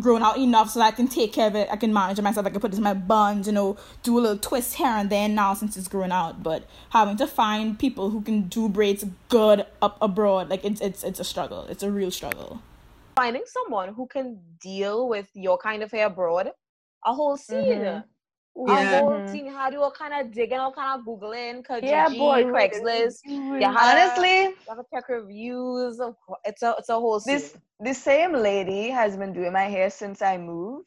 grown 0.01 0.23
out 0.23 0.39
enough 0.39 0.71
so 0.71 0.79
that 0.79 0.87
I 0.87 0.91
can 0.93 1.09
take 1.09 1.33
care 1.33 1.49
of 1.49 1.57
it. 1.57 1.69
I 1.71 1.77
can 1.77 1.93
manage 1.93 2.19
it 2.19 2.23
myself. 2.23 2.47
I 2.47 2.51
can 2.51 2.61
put 2.61 2.73
it 2.73 2.77
in 2.77 2.83
my 2.83 2.95
buns, 2.95 3.47
you 3.47 3.53
know, 3.53 3.77
do 4.03 4.19
a 4.19 4.21
little 4.21 4.39
twist 4.39 4.75
here 4.75 4.87
and 4.87 5.11
there 5.11 5.29
now 5.29 5.55
since 5.55 5.77
it's 5.77 5.89
grown 5.89 6.13
out. 6.13 6.43
But 6.43 6.65
having 6.91 7.17
to 7.17 7.27
find 7.27 7.79
people 7.79 8.11
who 8.11 8.21
can 8.23 8.43
do 8.43 8.69
braids 8.69 9.05
good 9.29 9.67
up 9.83 9.99
abroad, 10.01 10.49
like 10.49 10.65
it's 10.65 10.81
it's 10.81 11.03
it's 11.03 11.21
a 11.21 11.25
struggle. 11.25 11.65
It's 11.65 11.83
a 11.83 11.91
real 11.91 12.11
struggle. 12.11 12.63
Finding 13.17 13.45
someone 13.47 13.95
who 13.95 14.07
can 14.07 14.41
deal 14.61 15.09
with 15.09 15.29
your 15.35 15.59
kind 15.59 15.83
of 15.83 15.91
hair 15.91 16.07
abroad, 16.07 16.51
a 17.05 17.13
whole 17.13 17.37
scene. 17.37 17.65
Mhm. 17.81 18.05
A 18.57 18.63
Yeah. 18.69 19.01
whole 19.01 19.11
Mhm. 19.11 19.31
scene. 19.31 19.49
How 19.49 19.69
do 19.69 19.79
you 19.79 19.91
kind 19.99 20.15
of 20.15 20.33
digging, 20.33 20.59
all 20.59 20.73
kind 20.73 21.01
of 21.01 21.05
googling, 21.07 21.67
Kijiji, 21.67 21.83
Yeah, 21.91 22.09
boy. 22.09 22.45
Craigslist. 22.45 23.19
Yeah, 23.25 23.75
Honestly, 23.77 24.39
You 24.43 24.57
have 24.69 24.79
to 24.79 24.85
check 24.95 25.09
reviews. 25.09 25.99
of- 26.01 26.17
It's 26.45 26.63
a 26.63 26.75
it's 26.79 26.89
a 26.89 26.95
whole 26.95 27.19
scene. 27.21 27.35
this 27.35 27.57
the 27.81 27.93
same 27.95 28.33
lady 28.33 28.91
has 28.91 29.17
been 29.17 29.33
doing 29.33 29.53
my 29.53 29.65
hair 29.65 29.91
since 29.91 30.23
I 30.23 30.37
moved. 30.39 30.87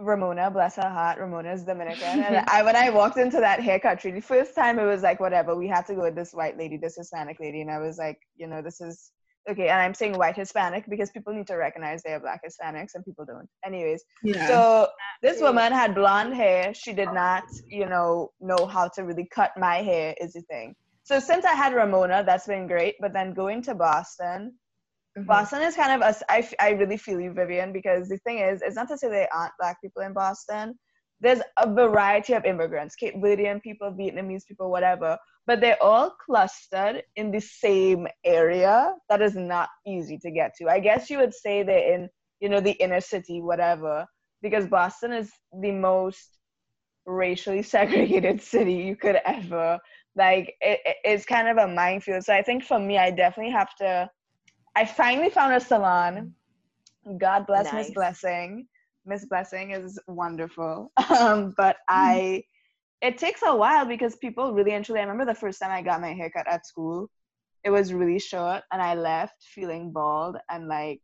Ramona, 0.00 0.48
bless 0.52 0.76
her 0.76 0.88
heart, 0.88 1.18
Ramona 1.18 1.52
is 1.52 1.64
Dominican. 1.64 2.22
And 2.22 2.36
I 2.48 2.62
when 2.62 2.76
I 2.76 2.90
walked 2.90 3.18
into 3.18 3.40
that 3.40 3.58
haircut 3.60 3.98
tree, 3.98 4.12
the 4.12 4.20
first 4.20 4.54
time 4.54 4.78
it 4.78 4.84
was 4.84 5.02
like 5.02 5.18
whatever, 5.18 5.56
we 5.56 5.66
had 5.66 5.86
to 5.86 5.94
go 5.96 6.02
with 6.02 6.14
this 6.14 6.32
white 6.32 6.56
lady, 6.56 6.76
this 6.76 6.94
Hispanic 6.96 7.40
lady, 7.40 7.60
and 7.62 7.70
I 7.70 7.78
was 7.78 7.98
like, 7.98 8.20
you 8.36 8.46
know, 8.46 8.62
this 8.62 8.80
is 8.80 9.10
okay. 9.48 9.68
And 9.68 9.80
I'm 9.80 9.94
saying 9.94 10.14
white 10.14 10.36
Hispanic 10.36 10.84
because 10.88 11.10
people 11.10 11.32
need 11.32 11.46
to 11.48 11.56
recognize 11.56 12.02
they 12.02 12.12
are 12.12 12.20
black 12.20 12.42
Hispanics 12.44 12.94
and 12.94 13.04
people 13.04 13.24
don't. 13.24 13.48
Anyways, 13.64 14.02
yeah. 14.22 14.46
so 14.46 14.88
this 15.22 15.40
woman 15.40 15.72
had 15.72 15.94
blonde 15.94 16.34
hair. 16.34 16.74
She 16.74 16.92
did 16.92 17.12
not, 17.12 17.44
you 17.68 17.86
know, 17.86 18.30
know 18.40 18.66
how 18.66 18.88
to 18.94 19.02
really 19.02 19.28
cut 19.32 19.52
my 19.56 19.76
hair 19.76 20.14
is 20.20 20.32
the 20.34 20.42
thing. 20.42 20.74
So 21.04 21.18
since 21.20 21.44
I 21.44 21.54
had 21.54 21.74
Ramona, 21.74 22.22
that's 22.24 22.46
been 22.46 22.66
great. 22.66 22.96
But 23.00 23.12
then 23.12 23.32
going 23.32 23.62
to 23.62 23.74
Boston, 23.74 24.52
Mhm. 25.18 25.26
Boston 25.26 25.62
is 25.62 25.74
kind 25.74 26.00
of 26.00 26.08
a, 26.08 26.32
I, 26.32 26.38
f- 26.38 26.54
I 26.60 26.70
really 26.70 26.96
feel 26.96 27.20
you, 27.20 27.32
Vivian, 27.32 27.72
because 27.72 28.08
the 28.08 28.18
thing 28.18 28.38
is, 28.38 28.62
it's 28.62 28.76
not 28.76 28.88
to 28.88 28.98
say 28.98 29.08
there 29.08 29.28
aren't 29.32 29.52
black 29.58 29.80
people 29.80 30.02
in 30.02 30.12
Boston. 30.12 30.78
There's 31.20 31.40
a 31.58 31.72
variety 31.72 32.34
of 32.34 32.44
immigrants, 32.44 32.94
Cape 32.94 33.16
Verdean 33.16 33.60
people, 33.60 33.90
Vietnamese 33.92 34.46
people, 34.46 34.70
whatever, 34.70 35.18
but 35.48 35.60
they're 35.62 35.82
all 35.82 36.12
clustered 36.26 37.04
in 37.16 37.32
the 37.32 37.40
same 37.40 38.08
area. 38.24 38.94
That 39.10 39.22
is 39.22 39.36
not 39.36 39.70
easy 39.86 40.18
to 40.20 40.30
get 40.32 40.54
to. 40.58 40.68
I 40.70 40.80
guess 40.80 41.10
you 41.10 41.18
would 41.18 41.34
say 41.34 41.64
they're 41.64 41.94
in, 41.94 42.10
you 42.40 42.50
know, 42.50 42.60
the 42.60 42.72
inner 42.72 43.02
city, 43.02 43.42
whatever, 43.42 44.06
because 44.42 44.68
Boston 44.68 45.12
is 45.14 45.32
the 45.60 45.72
most 45.72 46.38
racially 47.06 47.62
segregated 47.74 48.42
city 48.42 48.74
you 48.74 48.96
could 48.96 49.18
ever 49.26 49.78
like 50.16 50.54
it, 50.62 50.80
it- 50.86 50.96
it's 51.04 51.26
kind 51.26 51.48
of 51.48 51.58
a 51.58 51.68
minefield. 51.68 52.24
So 52.24 52.34
i 52.34 52.42
think 52.42 52.64
for 52.64 52.78
me 52.80 52.98
i 52.98 53.10
definitely 53.10 53.52
have 53.52 53.74
to 53.76 54.10
i 54.76 54.84
finally 54.86 55.30
found 55.30 55.54
a 55.54 55.60
salon. 55.60 56.28
God 57.18 57.46
bless 57.46 57.72
miss 57.72 57.90
blessing. 57.90 58.68
Miss 59.06 59.24
blessing 59.26 59.72
is 59.72 59.98
wonderful. 60.06 60.92
Um 61.10 61.54
but 61.56 61.76
i 61.88 62.42
it 63.00 63.18
takes 63.18 63.42
a 63.44 63.54
while 63.54 63.84
because 63.86 64.16
people 64.16 64.52
really 64.52 64.72
and 64.72 64.84
truly 64.84 65.00
i 65.00 65.04
remember 65.04 65.24
the 65.24 65.38
first 65.38 65.60
time 65.60 65.70
i 65.70 65.82
got 65.82 66.00
my 66.00 66.12
haircut 66.14 66.46
at 66.48 66.66
school 66.66 67.08
it 67.64 67.70
was 67.70 67.92
really 67.92 68.18
short 68.18 68.62
and 68.72 68.82
i 68.82 68.94
left 68.94 69.34
feeling 69.54 69.92
bald 69.92 70.36
and 70.50 70.68
like 70.68 71.00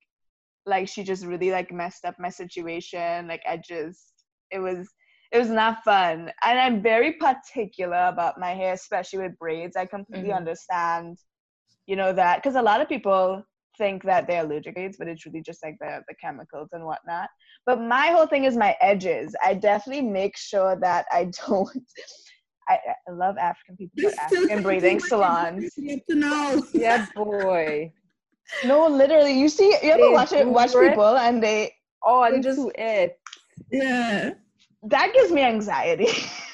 like 0.67 0.89
she 0.89 1.03
just 1.03 1.27
really 1.27 1.51
like 1.51 1.73
messed 1.73 2.05
up 2.05 2.15
my 2.19 2.29
situation. 2.31 3.29
Like 3.29 3.43
i 3.49 3.57
just 3.57 4.13
it 4.51 4.59
was 4.59 4.89
it 5.33 5.39
was 5.39 5.51
not 5.51 5.83
fun. 5.85 6.31
And 6.45 6.59
i'm 6.59 6.83
very 6.83 7.13
particular 7.15 8.07
about 8.09 8.39
my 8.39 8.53
hair 8.55 8.75
especially 8.75 9.21
with 9.21 9.39
braids. 9.39 9.77
I 9.77 9.87
completely 9.87 10.33
Mhm. 10.33 10.33
understand 10.33 11.19
you 11.87 11.97
know 11.97 12.13
that 12.13 12.39
because 12.43 12.57
a 12.57 12.63
lot 12.63 12.81
of 12.81 12.89
people 12.89 13.43
think 13.79 14.03
that 14.05 14.27
they're 14.27 14.45
allergic 14.45 14.75
to 14.77 14.91
but 14.99 15.09
it's 15.09 15.25
really 15.27 15.43
just 15.43 15.63
like 15.65 15.77
the, 15.81 16.01
the 16.09 16.15
chemicals 16.21 16.69
and 16.73 16.85
whatnot 16.85 17.29
but 17.67 17.81
my 17.81 18.09
whole 18.09 18.27
thing 18.27 18.45
is 18.45 18.57
my 18.57 18.77
edges 18.81 19.35
i 19.45 19.55
definitely 19.55 20.03
make 20.03 20.37
sure 20.37 20.77
that 20.81 21.07
i 21.13 21.25
don't 21.47 21.69
i, 22.69 22.79
I 23.09 23.13
love 23.13 23.37
african 23.39 23.77
people 23.77 24.03
but 24.11 24.19
african 24.19 24.63
braiding 24.63 25.01
salons 25.01 25.73
to 25.75 26.01
know. 26.15 26.63
Yeah, 26.73 27.07
boy. 27.15 27.93
no 28.65 28.87
literally 28.87 29.39
you 29.39 29.49
see 29.49 29.69
you 29.83 29.91
ever 29.91 30.03
They 30.03 30.09
watch 30.13 30.33
it 30.33 30.47
watch 30.47 30.75
it. 30.75 30.89
people 30.91 31.17
and 31.17 31.43
they 31.43 31.73
oh, 32.05 32.31
They 32.31 32.41
just- 32.41 32.59
to 32.59 32.71
it. 32.77 33.19
Yeah. 33.71 34.35
that 34.85 35.13
gives 35.15 35.33
me 35.33 35.43
anxiety. 35.43 36.09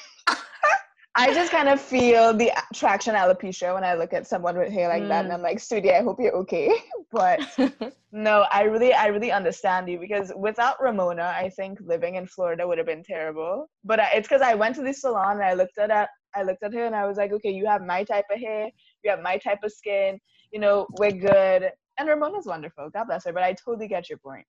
I 1.21 1.33
just 1.35 1.51
kind 1.51 1.69
of 1.69 1.79
feel 1.79 2.33
the 2.33 2.51
attraction 2.71 3.13
alopecia 3.13 3.73
when 3.75 3.83
I 3.83 3.93
look 3.93 4.11
at 4.11 4.25
someone 4.25 4.57
with 4.57 4.71
hair 4.73 4.89
like 4.89 5.07
that, 5.09 5.23
and 5.25 5.31
Mm. 5.31 5.35
I'm 5.35 5.41
like, 5.43 5.59
"Sweetie, 5.59 5.93
I 5.93 6.01
hope 6.01 6.19
you're 6.19 6.35
okay." 6.43 6.69
But 7.11 7.39
no, 8.11 8.45
I 8.51 8.63
really, 8.63 8.93
I 8.93 9.07
really 9.07 9.31
understand 9.31 9.87
you 9.87 9.99
because 9.99 10.31
without 10.35 10.81
Ramona, 10.81 11.31
I 11.43 11.49
think 11.49 11.79
living 11.81 12.15
in 12.15 12.25
Florida 12.25 12.67
would 12.67 12.79
have 12.79 12.87
been 12.87 13.03
terrible. 13.03 13.69
But 13.83 13.99
I, 13.99 14.09
it's 14.15 14.27
because 14.27 14.41
I 14.41 14.55
went 14.55 14.75
to 14.77 14.81
the 14.81 14.93
salon 14.93 15.33
and 15.37 15.43
I 15.45 15.53
looked 15.53 15.77
at 15.77 15.89
that, 15.89 16.09
I 16.33 16.41
looked 16.43 16.63
at 16.63 16.73
her 16.73 16.85
and 16.85 16.95
I 16.95 17.05
was 17.05 17.17
like, 17.17 17.31
"Okay, 17.33 17.51
you 17.51 17.67
have 17.67 17.83
my 17.85 18.03
type 18.03 18.25
of 18.31 18.39
hair, 18.39 18.71
you 19.03 19.11
have 19.11 19.21
my 19.21 19.37
type 19.37 19.59
of 19.63 19.71
skin, 19.71 20.19
you 20.51 20.59
know, 20.59 20.87
we're 20.91 21.11
good." 21.11 21.71
And 21.99 22.09
Ramona's 22.09 22.47
wonderful, 22.47 22.89
God 22.89 23.05
bless 23.05 23.25
her. 23.25 23.33
But 23.33 23.43
I 23.43 23.53
totally 23.53 23.87
get 23.87 24.09
your 24.09 24.17
point. 24.17 24.47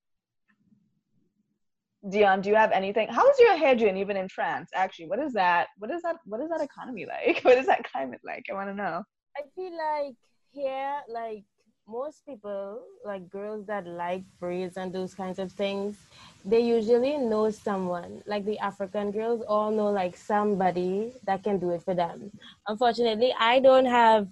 Dion, 2.09 2.41
do 2.41 2.51
you 2.51 2.57
have 2.57 2.73
anything? 2.73 3.09
How 3.09 3.29
is 3.31 3.39
your 3.39 3.57
hair 3.57 3.77
doing 3.77 3.97
even 3.97 4.17
in 4.17 4.29
France? 4.29 4.71
Actually, 4.75 5.07
what 5.07 5.21
is 5.21 5.33
that? 5.35 5.69
What 5.79 5.91
is 5.91 6.03
that? 6.03 6.17
What 6.25 6.41
is 6.41 6.51
that 6.51 6.61
economy 6.61 7.07
like? 7.07 7.41
What 7.45 7.59
is 7.59 7.67
that 7.67 7.85
climate 7.85 8.21
like? 8.25 8.45
I 8.51 8.55
want 8.55 8.71
to 8.71 8.75
know. 8.75 9.05
I 9.37 9.43
feel 9.55 9.73
like 9.77 10.15
here, 10.53 11.01
like 11.09 11.45
most 11.87 12.27
people, 12.27 12.83
like 13.05 13.29
girls 13.31 13.67
that 13.67 13.87
like 13.87 14.25
braids 14.41 14.77
and 14.77 14.93
those 14.93 15.15
kinds 15.15 15.39
of 15.39 15.53
things, 15.53 15.97
they 16.45 16.61
usually 16.61 17.19
know 17.19 17.51
someone. 17.51 18.23
Like 18.27 18.45
the 18.45 18.59
African 18.59 19.13
girls 19.13 19.43
all 19.47 19.71
know 19.71 19.91
like 19.91 20.17
somebody 20.17 21.13
that 21.25 21.45
can 21.45 21.59
do 21.59 21.71
it 21.71 21.83
for 21.83 21.95
them. 21.95 22.33
Unfortunately, 22.67 23.33
I 23.39 23.61
don't 23.61 23.87
have 23.87 24.27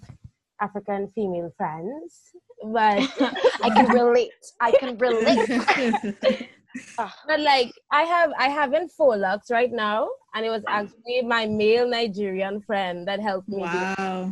African 0.59 1.07
female 1.07 1.51
friends, 1.55 2.35
but 2.63 2.99
I 3.63 3.69
can 3.69 3.91
relate. 3.91 4.31
I 4.59 4.71
can 4.73 4.97
relate. 4.97 6.49
but 7.27 7.39
like 7.39 7.73
I 7.91 8.03
have 8.03 8.31
I 8.37 8.49
have 8.49 8.73
in 8.73 8.87
four 8.89 9.15
Folux 9.15 9.51
right 9.51 9.71
now, 9.71 10.09
and 10.33 10.45
it 10.45 10.49
was 10.49 10.63
actually 10.67 11.21
my 11.23 11.45
male 11.45 11.87
Nigerian 11.87 12.61
friend 12.61 13.07
that 13.07 13.19
helped 13.19 13.49
me. 13.49 13.63
Wow. 13.63 14.31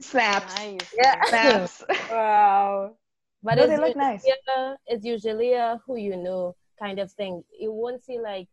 Snaps. 0.00 0.54
Nice. 0.54 0.88
Yeah. 0.96 1.14
Snaps. 1.28 1.84
Wow. 2.10 2.96
But 3.42 3.58
No, 3.58 3.64
it's 3.64 3.70
they 3.70 3.76
look 3.78 3.96
usually 3.96 3.96
nice. 3.96 4.24
a- 4.56 4.76
it's 4.86 5.04
usually 5.04 5.52
a 5.54 5.80
who 5.86 5.96
you 5.96 6.16
know 6.16 6.54
kind 6.82 6.98
of 6.98 7.10
thing. 7.12 7.42
You 7.58 7.72
won't 7.72 8.04
see 8.04 8.18
like 8.18 8.48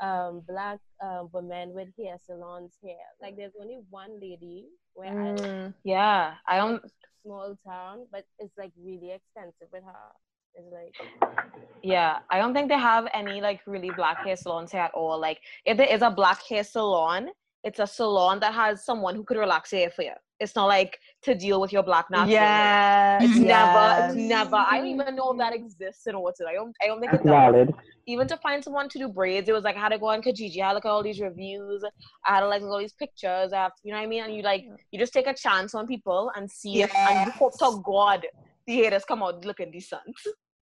um 0.00 0.42
black 0.48 0.78
um 1.02 1.28
women 1.32 1.74
with 1.74 1.88
hair 1.98 2.16
salons 2.26 2.78
here. 2.82 2.96
Like 3.20 3.36
there's 3.36 3.52
only 3.60 3.80
one 3.90 4.20
lady 4.20 4.66
where 4.94 5.12
I 5.18 5.32
Mm, 5.32 5.74
yeah, 5.84 6.34
I 6.46 6.56
don't. 6.56 6.82
small 7.22 7.56
town, 7.66 8.06
but 8.12 8.24
it's 8.38 8.56
like 8.56 8.72
really 8.78 9.12
expensive 9.12 9.68
with 9.72 9.84
her. 9.84 10.08
It's 10.54 10.72
like 10.72 11.30
Yeah, 11.82 12.18
I 12.30 12.38
don't 12.38 12.52
think 12.52 12.68
they 12.68 12.78
have 12.78 13.08
any 13.14 13.40
like 13.40 13.60
really 13.66 13.90
black 13.96 14.24
hair 14.24 14.36
salons 14.36 14.72
here 14.72 14.82
at 14.82 14.92
all. 14.92 15.18
Like, 15.18 15.38
if 15.64 15.76
there 15.76 15.88
is 15.88 16.02
a 16.02 16.10
black 16.10 16.42
hair 16.42 16.64
salon, 16.64 17.28
it's 17.64 17.78
a 17.78 17.86
salon 17.86 18.40
that 18.40 18.54
has 18.54 18.84
someone 18.84 19.14
who 19.14 19.24
could 19.24 19.36
relax 19.36 19.72
your 19.72 19.82
hair 19.82 19.90
for 19.90 20.02
you. 20.02 20.12
It's 20.40 20.56
not 20.56 20.66
like 20.66 20.98
to 21.22 21.34
deal 21.34 21.60
with 21.60 21.70
your 21.70 21.82
black 21.82 22.06
natural. 22.10 22.28
hair. 22.38 23.18
Yes. 23.20 23.22
It's 23.24 23.38
never, 23.38 24.06
it's 24.06 24.16
yes. 24.16 24.28
never. 24.28 24.56
I 24.56 24.78
don't 24.78 24.86
even 24.86 25.14
know 25.14 25.32
if 25.32 25.38
that 25.38 25.54
exists 25.54 26.06
in 26.06 26.14
Orchard. 26.14 26.46
I 26.48 26.54
don't, 26.54 26.74
I 26.82 26.86
don't 26.86 26.98
think 26.98 27.12
That's 27.12 27.24
it 27.24 27.28
does. 27.28 27.52
valid. 27.52 27.74
Even 28.06 28.26
to 28.26 28.38
find 28.38 28.64
someone 28.64 28.88
to 28.88 28.98
do 28.98 29.08
braids, 29.08 29.50
it 29.50 29.52
was 29.52 29.64
like 29.64 29.76
I 29.76 29.80
had 29.80 29.90
to 29.90 29.98
go 29.98 30.06
on 30.06 30.22
Kijiji. 30.22 30.62
I 30.62 30.68
had 30.68 30.70
to 30.70 30.74
look 30.76 30.86
at 30.86 30.90
all 30.90 31.02
these 31.02 31.20
reviews. 31.20 31.84
I 32.24 32.34
had 32.34 32.40
to 32.40 32.48
like 32.48 32.62
look 32.62 32.70
at 32.70 32.72
all 32.72 32.78
these 32.78 32.94
pictures. 32.94 33.52
I 33.52 33.64
have, 33.64 33.74
to, 33.74 33.80
you 33.84 33.92
know 33.92 33.98
what 33.98 34.04
I 34.04 34.06
mean? 34.06 34.24
And 34.24 34.34
you 34.34 34.42
like, 34.42 34.64
you 34.90 34.98
just 34.98 35.12
take 35.12 35.26
a 35.26 35.34
chance 35.34 35.74
on 35.74 35.86
people 35.86 36.32
and 36.34 36.50
see 36.50 36.80
if, 36.82 36.94
and 36.94 37.30
hope 37.32 37.58
to 37.58 37.82
God 37.84 38.26
the 38.70 38.76
haters 38.82 39.04
come 39.04 39.22
out 39.22 39.44
looking 39.44 39.70
decent. 39.72 40.02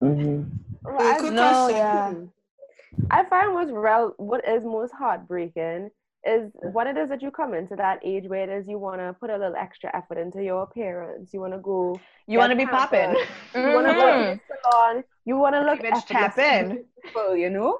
hmm 0.01 0.43
Right. 0.85 1.21
No, 1.31 1.67
yeah. 1.69 2.13
I 3.09 3.23
find 3.25 3.53
what's 3.53 3.71
real, 3.71 4.13
what 4.17 4.47
is 4.47 4.63
most 4.65 4.93
heartbreaking 4.93 5.89
is 6.25 6.51
when 6.73 6.87
it 6.87 6.97
is 6.97 7.09
that 7.09 7.21
you 7.21 7.31
come 7.31 7.53
into 7.53 7.75
that 7.77 7.99
age 8.03 8.25
where 8.27 8.43
it 8.43 8.49
is 8.49 8.67
you 8.67 8.77
want 8.79 8.99
to 8.99 9.13
put 9.19 9.29
a 9.29 9.37
little 9.37 9.55
extra 9.55 9.89
effort 9.95 10.17
into 10.17 10.43
your 10.43 10.63
appearance. 10.63 11.33
You 11.33 11.39
want 11.39 11.53
to 11.53 11.59
go, 11.59 11.99
You 12.27 12.37
want 12.39 12.51
to 12.51 12.55
be 12.57 12.65
Get 12.65 12.71
popping. 12.73 12.99
pampered. 12.99 13.27
you 13.55 13.71
want 13.77 13.87
to 13.87 13.93
go 13.93 14.07
to 14.11 14.23
the 14.31 14.39
salon, 14.49 15.03
you 15.25 15.37
want 15.37 15.55
to 15.55 15.61
look 15.61 15.79
Bitch, 15.79 16.05
tap 16.07 16.37
effortlessly 16.37 16.59
in. 16.59 16.85
beautiful, 17.03 17.35
you 17.37 17.49
know. 17.49 17.79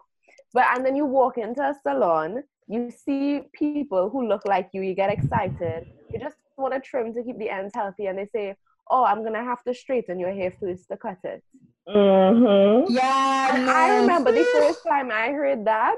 But 0.54 0.66
and 0.74 0.86
then 0.86 0.96
you 0.96 1.06
walk 1.06 1.38
into 1.38 1.62
a 1.62 1.74
salon, 1.84 2.44
you 2.68 2.90
see 2.92 3.42
people 3.54 4.10
who 4.10 4.28
look 4.28 4.46
like 4.46 4.70
you, 4.72 4.82
you 4.82 4.94
get 4.96 5.10
excited. 5.10 5.86
You 6.12 6.20
just 6.20 6.36
want 6.58 6.74
to 6.74 6.80
trim 6.80 7.14
to 7.14 7.24
keep 7.24 7.38
the 7.40 7.50
ends 7.50 7.74
healthy, 7.76 8.06
and 8.06 8.18
they 8.18 8.28
say, 8.28 8.56
"Oh, 8.90 9.04
I'm 9.04 9.24
gonna 9.24 9.44
have 9.44 9.64
to 9.64 9.74
straighten 9.74 10.20
your 10.20 10.32
hair 10.34 10.52
first 10.52 10.88
to 10.90 10.98
cut 10.98 11.18
it." 11.24 11.44
Mm-hmm. 11.88 12.94
Yeah, 12.94 13.48
And 13.56 13.66
no. 13.66 13.72
I 13.74 14.00
remember 14.02 14.32
the 14.32 14.44
first 14.54 14.80
time 14.88 15.12
I 15.12 15.32
heard 15.32 15.66
that, 15.66 15.96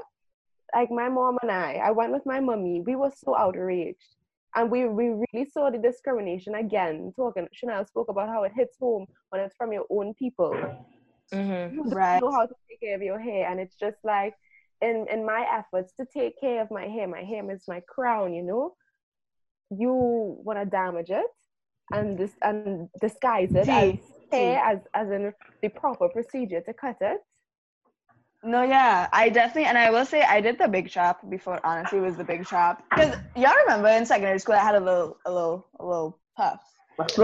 like 0.74 0.90
my 0.90 1.08
mom 1.08 1.38
and 1.42 1.50
I, 1.50 1.74
I 1.74 1.90
went 1.92 2.12
with 2.12 2.26
my 2.26 2.40
mommy. 2.40 2.80
We 2.80 2.96
were 2.96 3.10
so 3.16 3.36
outraged, 3.36 4.16
and 4.54 4.70
we 4.70 4.86
we 4.86 5.08
really 5.32 5.48
saw 5.50 5.70
the 5.70 5.78
discrimination 5.78 6.54
again. 6.54 7.12
Talking, 7.16 7.48
Chanel 7.52 7.84
spoke 7.86 8.08
about 8.08 8.28
how 8.28 8.44
it 8.44 8.52
hits 8.54 8.76
home 8.78 9.06
when 9.30 9.40
it's 9.42 9.54
from 9.56 9.72
your 9.72 9.84
own 9.90 10.14
people. 10.14 10.52
Mm-hmm. 11.32 11.74
You 11.74 11.82
don't 11.84 11.94
Right. 11.94 12.20
know 12.22 12.32
how 12.32 12.46
to 12.46 12.54
take 12.68 12.80
care 12.80 12.94
of 12.96 13.02
your 13.02 13.18
hair, 13.18 13.48
and 13.50 13.60
it's 13.60 13.76
just 13.76 13.98
like 14.04 14.34
in 14.80 15.06
in 15.10 15.24
my 15.24 15.46
efforts 15.50 15.92
to 15.94 16.06
take 16.06 16.38
care 16.40 16.62
of 16.62 16.70
my 16.70 16.86
hair, 16.86 17.06
my 17.08 17.22
hair 17.22 17.48
is 17.50 17.64
my 17.68 17.80
crown. 17.88 18.34
You 18.34 18.42
know, 18.42 18.74
you 19.70 19.92
want 20.44 20.58
to 20.58 20.64
damage 20.66 21.10
it 21.10 21.26
and 21.92 22.18
this 22.18 22.34
and 22.42 22.88
disguise 23.00 23.54
it 23.54 23.68
as 23.68 23.94
hair 24.30 24.58
as 24.64 24.80
as 24.94 25.10
in 25.10 25.32
the 25.62 25.68
proper 25.68 26.08
procedure 26.08 26.60
to 26.62 26.72
cut 26.74 26.96
it. 27.00 27.20
No, 28.44 28.62
yeah, 28.62 29.08
I 29.12 29.28
definitely, 29.28 29.64
and 29.64 29.78
I 29.78 29.90
will 29.90 30.04
say 30.04 30.22
I 30.22 30.40
did 30.40 30.58
the 30.58 30.68
big 30.68 30.88
chop 30.88 31.28
before. 31.28 31.60
Honestly, 31.64 31.98
it 31.98 32.02
was 32.02 32.16
the 32.16 32.24
big 32.24 32.46
chop 32.46 32.82
because 32.90 33.16
y'all 33.36 33.54
remember 33.66 33.88
in 33.88 34.06
secondary 34.06 34.38
school 34.38 34.54
I 34.54 34.58
had 34.62 34.74
a 34.76 34.80
little, 34.80 35.18
a 35.26 35.32
little, 35.32 35.66
a 35.80 35.84
little 35.84 36.20
puff, 36.36 36.60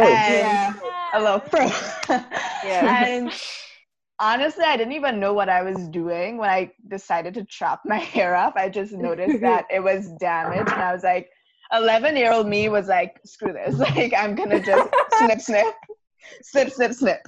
and 0.00 0.24
Yeah. 0.24 0.72
a 1.12 1.20
little 1.20 1.40
fro. 1.40 1.68
Yeah. 2.62 2.86
and 3.04 3.32
honestly, 4.18 4.64
I 4.64 4.76
didn't 4.76 4.94
even 4.94 5.20
know 5.20 5.32
what 5.34 5.48
I 5.48 5.62
was 5.62 5.88
doing 5.88 6.38
when 6.38 6.50
I 6.50 6.72
decided 6.88 7.34
to 7.34 7.44
chop 7.44 7.82
my 7.84 7.98
hair 8.14 8.34
off. 8.34 8.54
I 8.56 8.68
just 8.68 8.92
noticed 8.92 9.40
that 9.40 9.66
it 9.70 9.80
was 9.82 10.12
damaged, 10.18 10.72
and 10.72 10.82
I 10.82 10.92
was 10.92 11.04
like, 11.04 11.30
11 11.72 12.16
year 12.16 12.32
old 12.32 12.48
me 12.48 12.68
was 12.68 12.88
like, 12.88 13.18
screw 13.24 13.52
this. 13.52 13.78
Like, 13.96 14.12
I'm 14.16 14.34
gonna 14.34 14.60
just 14.64 14.88
snip, 15.18 15.40
snip, 15.40 15.66
snip, 16.42 16.70
snip, 16.72 16.92
snip. 16.92 17.20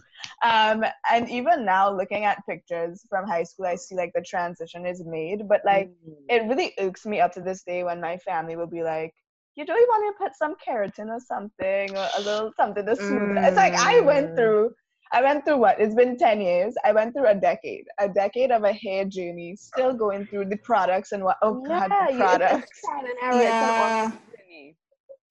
Um, 0.42 0.84
and 1.10 1.28
even 1.30 1.64
now, 1.64 1.94
looking 1.94 2.24
at 2.24 2.44
pictures 2.48 3.02
from 3.08 3.26
high 3.26 3.42
school, 3.44 3.66
I 3.66 3.74
see 3.76 3.94
like 3.94 4.12
the 4.14 4.22
transition 4.22 4.86
is 4.86 5.02
made, 5.04 5.48
but 5.48 5.60
like, 5.64 5.90
it 6.28 6.42
really 6.48 6.72
irks 6.78 7.04
me 7.06 7.20
up 7.20 7.32
to 7.34 7.40
this 7.40 7.62
day 7.62 7.84
when 7.84 8.00
my 8.00 8.16
family 8.18 8.56
will 8.56 8.66
be 8.66 8.82
like, 8.82 9.12
you 9.56 9.64
don't 9.64 9.88
want 9.88 10.16
to 10.16 10.24
put 10.24 10.34
some 10.36 10.54
keratin 10.66 11.08
or 11.10 11.20
something 11.20 11.96
or 11.96 12.08
a 12.18 12.20
little 12.22 12.52
something 12.56 12.84
to 12.84 12.96
smooth 12.96 13.22
it. 13.36 13.38
It's 13.46 13.56
like 13.56 13.74
I 13.74 14.02
went 14.04 14.30
Mm. 14.32 14.36
through 14.36 14.74
I 15.12 15.22
went 15.22 15.44
through 15.44 15.58
what? 15.58 15.78
It's 15.78 15.94
been 15.94 16.16
10 16.18 16.40
years. 16.40 16.74
I 16.84 16.90
went 16.90 17.14
through 17.14 17.28
a 17.28 17.34
decade. 17.36 17.84
A 18.00 18.08
decade 18.08 18.50
of 18.50 18.64
a 18.64 18.72
hair 18.72 19.04
journey, 19.04 19.54
still 19.54 19.94
going 19.94 20.26
through 20.26 20.46
the 20.46 20.56
products 20.56 21.12
and 21.12 21.22
what 21.22 21.36
oh 21.42 21.62
god, 21.68 21.88
the 21.90 21.94
you- 21.94 22.08
it's 22.08 22.16
products. 22.18 22.80
trial 22.84 23.04
and 23.04 23.18
error. 23.22 23.42
It's 23.42 23.62
an 23.62 23.68
Yeah. 23.76 24.12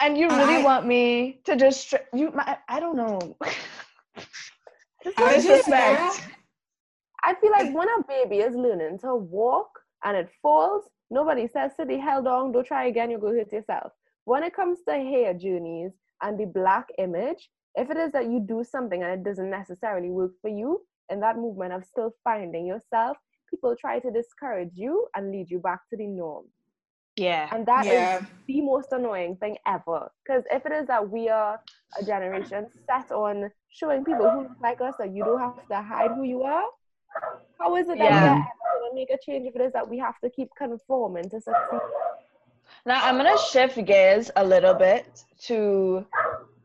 Honest 0.10 0.30
journey. 0.30 0.52
And 0.52 0.64
you 0.64 0.64
really 0.64 0.64
I- 0.64 0.64
want 0.64 0.86
me 0.88 1.42
to 1.46 1.56
just 1.56 1.90
stri- 1.92 2.06
you 2.14 2.32
my, 2.32 2.58
I 2.68 2.80
don't 2.80 2.98
know. 2.98 3.38
I 5.18 5.36
just 5.36 5.70
Disrespect. 5.70 6.22
I 7.24 7.36
feel 7.36 7.52
like 7.52 7.74
when 7.74 7.88
a 7.90 8.04
baby 8.08 8.38
is 8.40 8.56
learning 8.56 9.00
to 9.00 9.16
walk 9.16 9.70
and 10.04 10.18
it 10.18 10.30
falls, 10.42 10.84
nobody 11.10 11.48
says, 11.48 11.76
City, 11.76 11.98
held 11.98 12.28
on, 12.28 12.52
don't 12.52 12.66
try 12.66 12.86
again, 12.86 13.12
you'll 13.12 13.22
go 13.22 13.34
hurt 13.34 13.52
yourself. 13.52 13.92
When 14.26 14.44
it 14.44 14.56
comes 14.56 14.80
to 14.88 14.94
hair 14.94 15.34
journeys 15.34 15.92
and 16.22 16.40
the 16.40 16.46
black 16.46 16.88
image, 16.98 17.50
if 17.76 17.90
it 17.90 17.98
is 17.98 18.12
that 18.14 18.26
you 18.30 18.40
do 18.40 18.64
something 18.64 19.04
and 19.04 19.12
it 19.14 19.24
doesn't 19.24 19.50
necessarily 19.50 20.10
work 20.12 20.32
for 20.42 20.50
you, 20.50 20.82
in 21.10 21.20
that 21.22 21.38
movement 21.38 21.74
of 21.74 21.86
still 21.86 22.12
finding 22.24 22.66
yourself, 22.66 23.18
people 23.50 23.76
try 23.80 24.00
to 24.00 24.12
discourage 24.12 24.72
you 24.76 25.08
and 25.16 25.32
lead 25.32 25.50
you 25.50 25.60
back 25.60 25.82
to 25.90 25.98
the 25.98 26.08
norm. 26.08 26.46
Yeah. 27.16 27.50
And 27.52 27.66
that 27.66 27.86
is 27.88 27.94
Yeah. 27.94 28.22
the 28.48 28.62
most 28.62 28.92
annoying 28.92 29.36
thing 29.38 29.58
ever. 29.66 30.12
Because 30.24 30.44
if 30.52 30.66
it 30.66 30.72
is 30.72 30.88
that 30.88 31.10
we 31.10 31.30
are 31.30 31.60
a 32.00 32.04
generation 32.04 32.68
set 32.86 33.12
on 33.12 33.52
showing 33.70 34.04
people 34.04 34.30
who 34.30 34.42
look 34.44 34.58
like 34.62 34.82
us 34.82 34.96
that 34.98 35.12
you 35.14 35.24
don't 35.24 35.40
have 35.40 35.68
to 35.68 35.82
hide 35.82 36.12
who 36.12 36.24
you 36.24 36.44
are, 36.44 36.66
how 37.60 37.76
is 37.76 37.88
it 37.90 38.00
that 38.00 38.12
we're 38.12 38.28
ever 38.28 38.80
going 38.80 38.92
to 38.92 38.96
make 38.96 39.10
a 39.12 39.18
change 39.24 39.48
if 39.48 39.56
it 39.56 39.62
is 39.62 39.74
that 39.74 39.88
we 39.88 39.98
have 40.00 40.20
to 40.22 40.30
keep 40.30 40.50
conforming 40.58 41.30
to 41.30 41.40
succeed? 41.40 41.80
Now 42.86 43.04
I'm 43.06 43.18
gonna 43.18 43.38
shift 43.38 43.84
gears 43.86 44.32
a 44.36 44.44
little 44.44 44.74
bit 44.74 45.24
to 45.44 46.06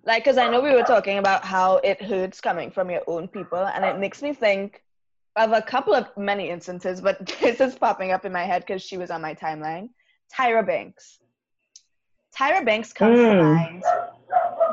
like 0.04 0.24
because 0.24 0.38
I 0.38 0.48
know 0.48 0.60
we 0.60 0.72
were 0.72 0.82
talking 0.82 1.18
about 1.18 1.44
how 1.44 1.76
it 1.76 2.00
hurts 2.02 2.40
coming 2.40 2.70
from 2.70 2.90
your 2.90 3.02
own 3.06 3.28
people, 3.28 3.58
and 3.58 3.84
it 3.84 3.98
makes 3.98 4.22
me 4.22 4.32
think 4.32 4.82
of 5.36 5.52
a 5.52 5.62
couple 5.62 5.94
of 5.94 6.08
many 6.16 6.48
instances, 6.50 7.00
but 7.00 7.24
this 7.40 7.60
is 7.60 7.76
popping 7.76 8.10
up 8.10 8.24
in 8.24 8.32
my 8.32 8.44
head 8.44 8.64
because 8.66 8.82
she 8.82 8.96
was 8.96 9.10
on 9.10 9.20
my 9.22 9.34
timeline. 9.34 9.90
Tyra 10.36 10.66
Banks. 10.66 11.18
Tyra 12.36 12.64
Banks 12.64 12.92
comes 12.92 13.18
to 13.18 13.24
Mm. 13.24 13.54
mind 13.54 13.82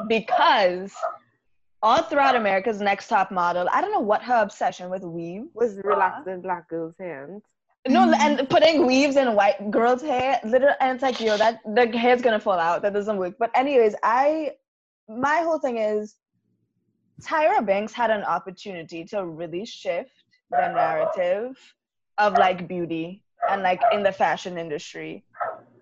because 0.08 0.94
all 1.82 2.02
throughout 2.02 2.36
America's 2.36 2.82
Next 2.82 3.08
Top 3.08 3.32
Model, 3.32 3.68
I 3.72 3.82
don't 3.82 3.92
know 3.92 4.00
what 4.00 4.24
her 4.24 4.42
obsession 4.42 4.90
with 4.90 5.04
weave 5.04 5.46
Was 5.54 5.78
relaxed 5.84 6.28
in 6.28 6.42
black 6.42 6.68
girls' 6.70 6.96
hands. 7.00 7.44
no, 7.88 8.12
and 8.20 8.50
putting 8.50 8.86
weaves 8.88 9.16
in 9.16 9.36
white 9.36 9.70
girls' 9.70 10.02
hair, 10.02 10.40
literally, 10.44 10.76
and 10.80 10.96
it's 10.96 11.04
like, 11.04 11.20
yo, 11.22 11.38
that 11.38 11.60
the 11.76 11.86
hair's 11.98 12.22
gonna 12.22 12.40
fall 12.40 12.58
out. 12.60 12.82
That 12.82 12.94
doesn't 12.94 13.18
work. 13.18 13.36
But 13.38 13.52
anyways, 13.54 13.96
I, 14.02 14.54
my 15.08 15.42
whole 15.42 15.60
thing 15.60 15.78
is, 15.78 16.16
Tyra 17.22 17.64
Banks 17.66 17.94
had 17.94 18.10
an 18.10 18.24
opportunity 18.24 19.06
to 19.06 19.26
really 19.26 19.66
shift 19.66 20.12
the 20.50 20.68
narrative 20.70 21.56
of 22.18 22.34
like 22.34 22.68
beauty 22.68 23.22
and 23.50 23.62
like 23.62 23.82
in 23.92 24.02
the 24.02 24.12
fashion 24.12 24.58
industry, 24.58 25.24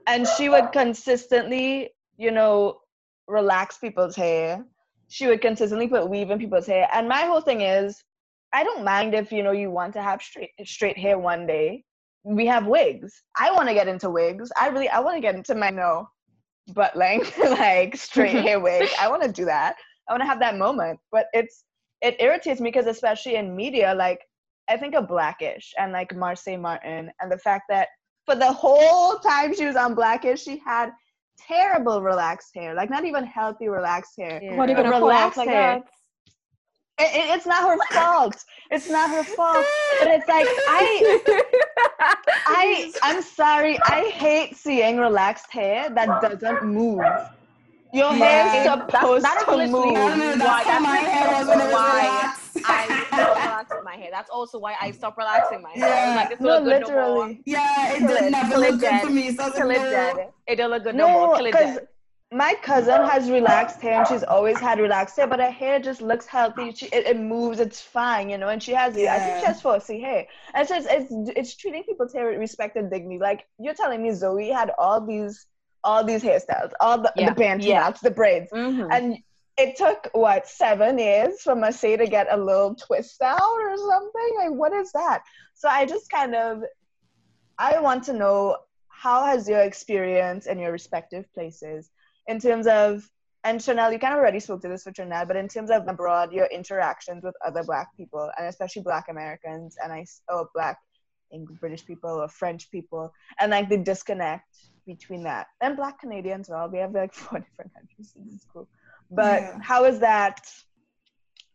and 0.08 0.28
she 0.38 0.50
would 0.50 0.72
consistently, 0.72 1.90
you 2.18 2.32
know, 2.32 2.80
relax 3.28 3.78
people's 3.78 4.16
hair. 4.16 4.66
She 5.08 5.28
would 5.28 5.42
consistently 5.42 5.88
put 5.88 6.10
weave 6.10 6.32
in 6.32 6.40
people's 6.40 6.68
hair, 6.68 6.88
and 6.94 7.08
my 7.08 7.24
whole 7.24 7.42
thing 7.42 7.62
is, 7.62 8.04
I 8.54 8.64
don't 8.64 8.84
mind 8.84 9.14
if 9.14 9.32
you 9.32 9.44
know 9.44 9.52
you 9.52 9.72
want 9.72 9.94
to 9.94 10.02
have 10.02 10.22
straight 10.22 10.52
straight 10.66 10.98
hair 10.98 11.18
one 11.18 11.46
day, 11.48 11.84
we 12.24 12.46
have 12.46 12.66
wigs. 12.66 13.24
I 13.38 13.52
want 13.52 13.68
to 13.68 13.74
get 13.74 13.88
into 13.88 14.10
wigs. 14.10 14.52
I 14.60 14.70
really 14.70 14.90
I 14.90 15.00
want 15.00 15.18
to 15.18 15.22
get 15.22 15.36
into 15.36 15.56
my 15.56 15.70
no 15.70 16.08
butt 16.74 16.96
length 16.96 17.38
like 17.38 17.96
straight 17.96 18.36
hair 18.36 18.60
wig. 18.68 18.90
I 19.00 19.10
want 19.10 19.24
to 19.24 19.32
do 19.32 19.46
that. 19.46 19.76
I 20.08 20.14
want 20.14 20.22
to 20.22 20.28
have 20.28 20.40
that 20.40 20.58
moment. 20.58 21.00
But 21.12 21.28
it's 21.34 21.66
it 22.02 22.16
irritates 22.20 22.62
me 22.62 22.70
because 22.70 22.88
especially 22.88 23.36
in 23.36 23.56
media, 23.56 23.94
like 23.94 24.20
I 24.70 24.78
think 24.78 24.96
of 24.96 25.08
Blackish 25.08 25.74
and 25.78 25.92
like 25.92 26.10
Marsai 26.10 26.60
Martin 26.60 27.12
and 27.22 27.32
the 27.32 27.38
fact 27.38 27.64
that 27.70 27.90
for 28.26 28.36
the 28.36 28.52
whole 28.52 29.16
time 29.20 29.54
she 29.56 29.66
was 29.66 29.76
on 29.76 29.96
Blackish, 29.96 30.44
she 30.44 30.58
had 30.66 30.92
terrible 31.38 32.02
relaxed 32.02 32.52
hair, 32.56 32.74
like 32.74 32.90
not 32.90 33.06
even 33.06 33.24
healthy 33.26 33.68
relaxed 33.68 34.14
hair. 34.18 34.40
Yeah. 34.42 34.56
What 34.56 34.70
are 34.70 34.72
you 34.72 34.78
But 34.78 34.84
gonna 34.84 35.00
call 35.00 35.08
relaxed 35.10 35.38
out 35.40 35.46
like 35.48 35.56
hair. 35.56 35.74
that? 35.80 35.84
It, 37.00 37.16
it- 37.18 37.36
it's 37.36 37.46
not 37.46 37.68
her 37.68 37.78
fault. 37.92 38.36
It's 38.72 38.90
not 38.90 39.10
her 39.10 39.24
fault. 39.24 39.66
But 40.00 40.08
it's 40.10 40.28
like 40.28 40.48
I 40.48 41.44
I 42.48 42.92
I'm 43.04 43.22
sorry. 43.22 43.78
I 43.84 44.10
hate 44.10 44.56
seeing 44.56 44.98
relaxed 44.98 45.52
hair 45.52 45.90
that 45.90 46.22
doesn't 46.22 46.64
move. 46.64 47.02
Your 47.94 48.12
hair 48.14 48.48
is 48.48 48.54
Yeah. 48.54 48.88
supposed 48.88 49.24
that 49.24 49.38
is 49.38 49.46
to 49.46 49.68
move. 49.68 49.86
I 49.86 50.18
don't 50.18 50.20
Why, 50.20 50.36
that's 50.36 50.68
how 50.68 50.80
my 50.80 50.98
hair 50.98 51.28
was 51.40 51.48
when 51.48 51.62
it 51.62 51.64
was 51.66 51.74
why 51.74 52.02
relaxed. 52.02 52.58
I 52.66 53.66
stop 53.66 53.84
my 53.84 53.96
hair. 53.96 54.10
That's 54.12 54.30
also 54.32 54.58
why 54.60 54.76
I 54.82 54.92
stopped 54.92 55.18
relaxing 55.18 55.62
my 55.62 55.70
hair. 55.72 55.86
I 55.86 55.90
was 55.90 55.98
Yeah. 56.10 56.16
like, 56.16 56.30
this 56.30 56.40
No, 56.40 56.48
don't 56.50 56.66
look 56.66 56.74
good 56.74 56.88
no 56.88 56.94
more. 56.96 57.18
literally. 57.28 57.42
Yeah, 57.46 57.94
it 57.94 58.00
Kill 58.00 58.08
did 58.08 58.22
it, 58.24 58.32
never 58.32 58.50
kill 58.50 58.60
look 58.62 58.70
good 58.72 58.82
dead. 58.82 59.02
for 59.06 59.10
me. 59.12 59.32
So 59.36 59.52
Kill 59.52 59.70
it 59.72 59.78
no. 59.78 59.90
dead. 59.92 60.30
It 60.48 60.56
don't 60.56 60.72
look 60.72 60.84
good 60.84 60.96
no, 60.96 61.08
No, 61.08 61.14
more. 61.28 61.36
Kill 61.38 61.46
it 61.46 61.52
because 61.52 61.76
dead. 61.76 61.88
my 62.32 62.56
cousin 62.64 63.02
has 63.12 63.30
relaxed 63.30 63.80
hair 63.80 64.00
and 64.00 64.08
she's 64.08 64.24
always 64.24 64.60
had 64.60 64.80
relaxed 64.80 65.16
hair, 65.18 65.28
but 65.28 65.40
her 65.40 65.52
hair 65.52 65.80
just 65.80 66.02
looks 66.02 66.26
healthy. 66.26 66.72
She, 66.72 66.88
it, 66.88 67.06
it 67.06 67.20
moves, 67.20 67.60
it's 67.60 67.80
fine, 67.80 68.28
you 68.32 68.40
know. 68.40 68.48
And 68.50 68.62
she 68.64 68.72
has, 68.74 68.94
I 68.94 69.20
think 69.20 69.36
she 69.38 69.42
Yeah. 69.44 69.54
has 69.54 69.62
4C 69.62 70.02
hair, 70.02 70.26
and 70.56 70.68
so 70.68 70.76
it's, 70.78 70.88
it's 70.90 71.12
it's 71.40 71.56
treating 71.56 71.84
people's 71.84 72.12
hair 72.12 72.28
with 72.32 72.40
respect 72.40 72.76
and 72.76 72.90
dignity. 72.90 73.20
Like 73.20 73.46
you're 73.60 73.76
telling 73.76 74.02
me, 74.02 74.12
Zoe 74.14 74.50
had 74.50 74.72
all 74.80 75.00
these 75.06 75.46
all 75.84 76.04
these 76.04 76.24
hairstyles, 76.24 76.72
all 76.80 76.98
the, 77.02 77.12
Yeah, 77.16 77.30
the 77.30 77.36
bantu 77.36 77.68
yeah. 77.68 77.80
knots, 77.82 78.02
the 78.02 78.12
braids, 78.12 78.52
Mhm. 78.52 78.88
and 78.92 79.18
it 79.58 79.76
took 79.76 80.10
what 80.14 80.48
seven 80.48 80.98
years 80.98 81.42
for 81.42 81.54
Marsai 81.56 81.98
to 81.98 82.08
get 82.08 82.28
a 82.32 82.38
little 82.38 82.74
twist 82.76 83.22
out 83.22 83.40
or 83.42 83.78
something. 83.78 84.32
Like 84.38 84.52
what 84.52 84.74
is 84.74 84.92
that? 84.94 85.22
So 85.54 85.70
I 85.70 85.86
just 85.86 86.10
kind 86.10 86.36
of 86.36 86.64
I 87.60 87.80
want 87.80 88.04
to 88.06 88.14
know 88.14 88.58
how 88.88 89.26
has 89.26 89.48
your 89.48 89.62
experience 89.62 90.48
in 90.48 90.58
your 90.58 90.72
respective 90.72 91.32
places 91.34 91.92
in 92.28 92.40
terms 92.40 92.66
of 92.68 93.08
and 93.46 93.62
Chanel, 93.62 93.92
you 93.92 94.00
kind 94.00 94.14
of 94.14 94.20
already 94.20 94.40
spoke 94.40 94.62
to 94.62 94.70
this 94.70 94.84
for 94.84 94.94
Trinidad, 94.94 95.28
but 95.28 95.36
in 95.36 95.50
terms 95.50 95.70
of 95.70 95.86
abroad, 95.90 96.32
your 96.32 96.46
interactions 96.46 97.26
with 97.26 97.36
other 97.46 97.62
Black 97.62 97.90
people, 97.98 98.32
and 98.38 98.48
especially 98.48 98.84
Black 98.84 99.10
Americans, 99.10 99.76
and 99.84 99.92
I 99.92 100.06
or 100.30 100.48
Black 100.56 100.78
English, 101.34 101.60
British 101.60 101.86
people 101.86 102.12
or 102.22 102.28
French 102.28 102.70
people, 102.72 103.12
and 103.40 103.52
like 103.52 103.70
the 103.70 103.78
disconnect 103.78 104.48
between 104.86 105.24
that 105.24 105.48
and 105.62 105.76
Black 105.78 106.00
Canadians. 106.00 106.50
Well, 106.50 106.70
we 106.70 106.80
have 106.80 106.94
like 106.94 107.14
four 107.24 107.40
different 107.40 107.74
countries. 107.74 108.14
It's 108.34 108.46
cool, 108.54 108.68
but 109.12 109.42
Yeah. 109.42 109.60
how 109.62 109.86
is 109.86 110.00
that? 110.00 110.40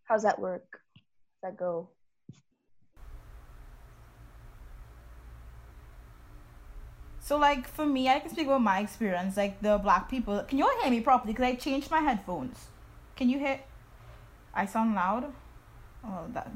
How's 0.04 0.22
that 0.22 0.38
work? 0.40 0.80
How's 1.42 1.52
that 1.52 1.58
go? 1.58 1.90
So 7.20 7.36
like 7.36 7.68
for 7.68 7.84
me, 7.84 8.08
I 8.08 8.20
can 8.20 8.30
speak 8.30 8.46
about 8.46 8.62
my 8.62 8.80
experience. 8.80 9.36
Like 9.36 9.60
the 9.60 9.78
black 9.78 10.08
people. 10.08 10.42
Can 10.48 10.58
you 10.58 10.64
all 10.64 10.80
hear 10.82 10.90
me 10.90 11.00
properly? 11.00 11.34
Because 11.34 11.44
I 11.46 11.54
changed 11.56 11.90
my 11.90 12.00
headphones. 12.00 12.68
Can 13.16 13.28
you 13.28 13.38
hear? 13.38 13.60
I 14.54 14.66
sound 14.66 14.94
loud. 14.94 15.32
Oh, 16.04 16.24
that 16.32 16.50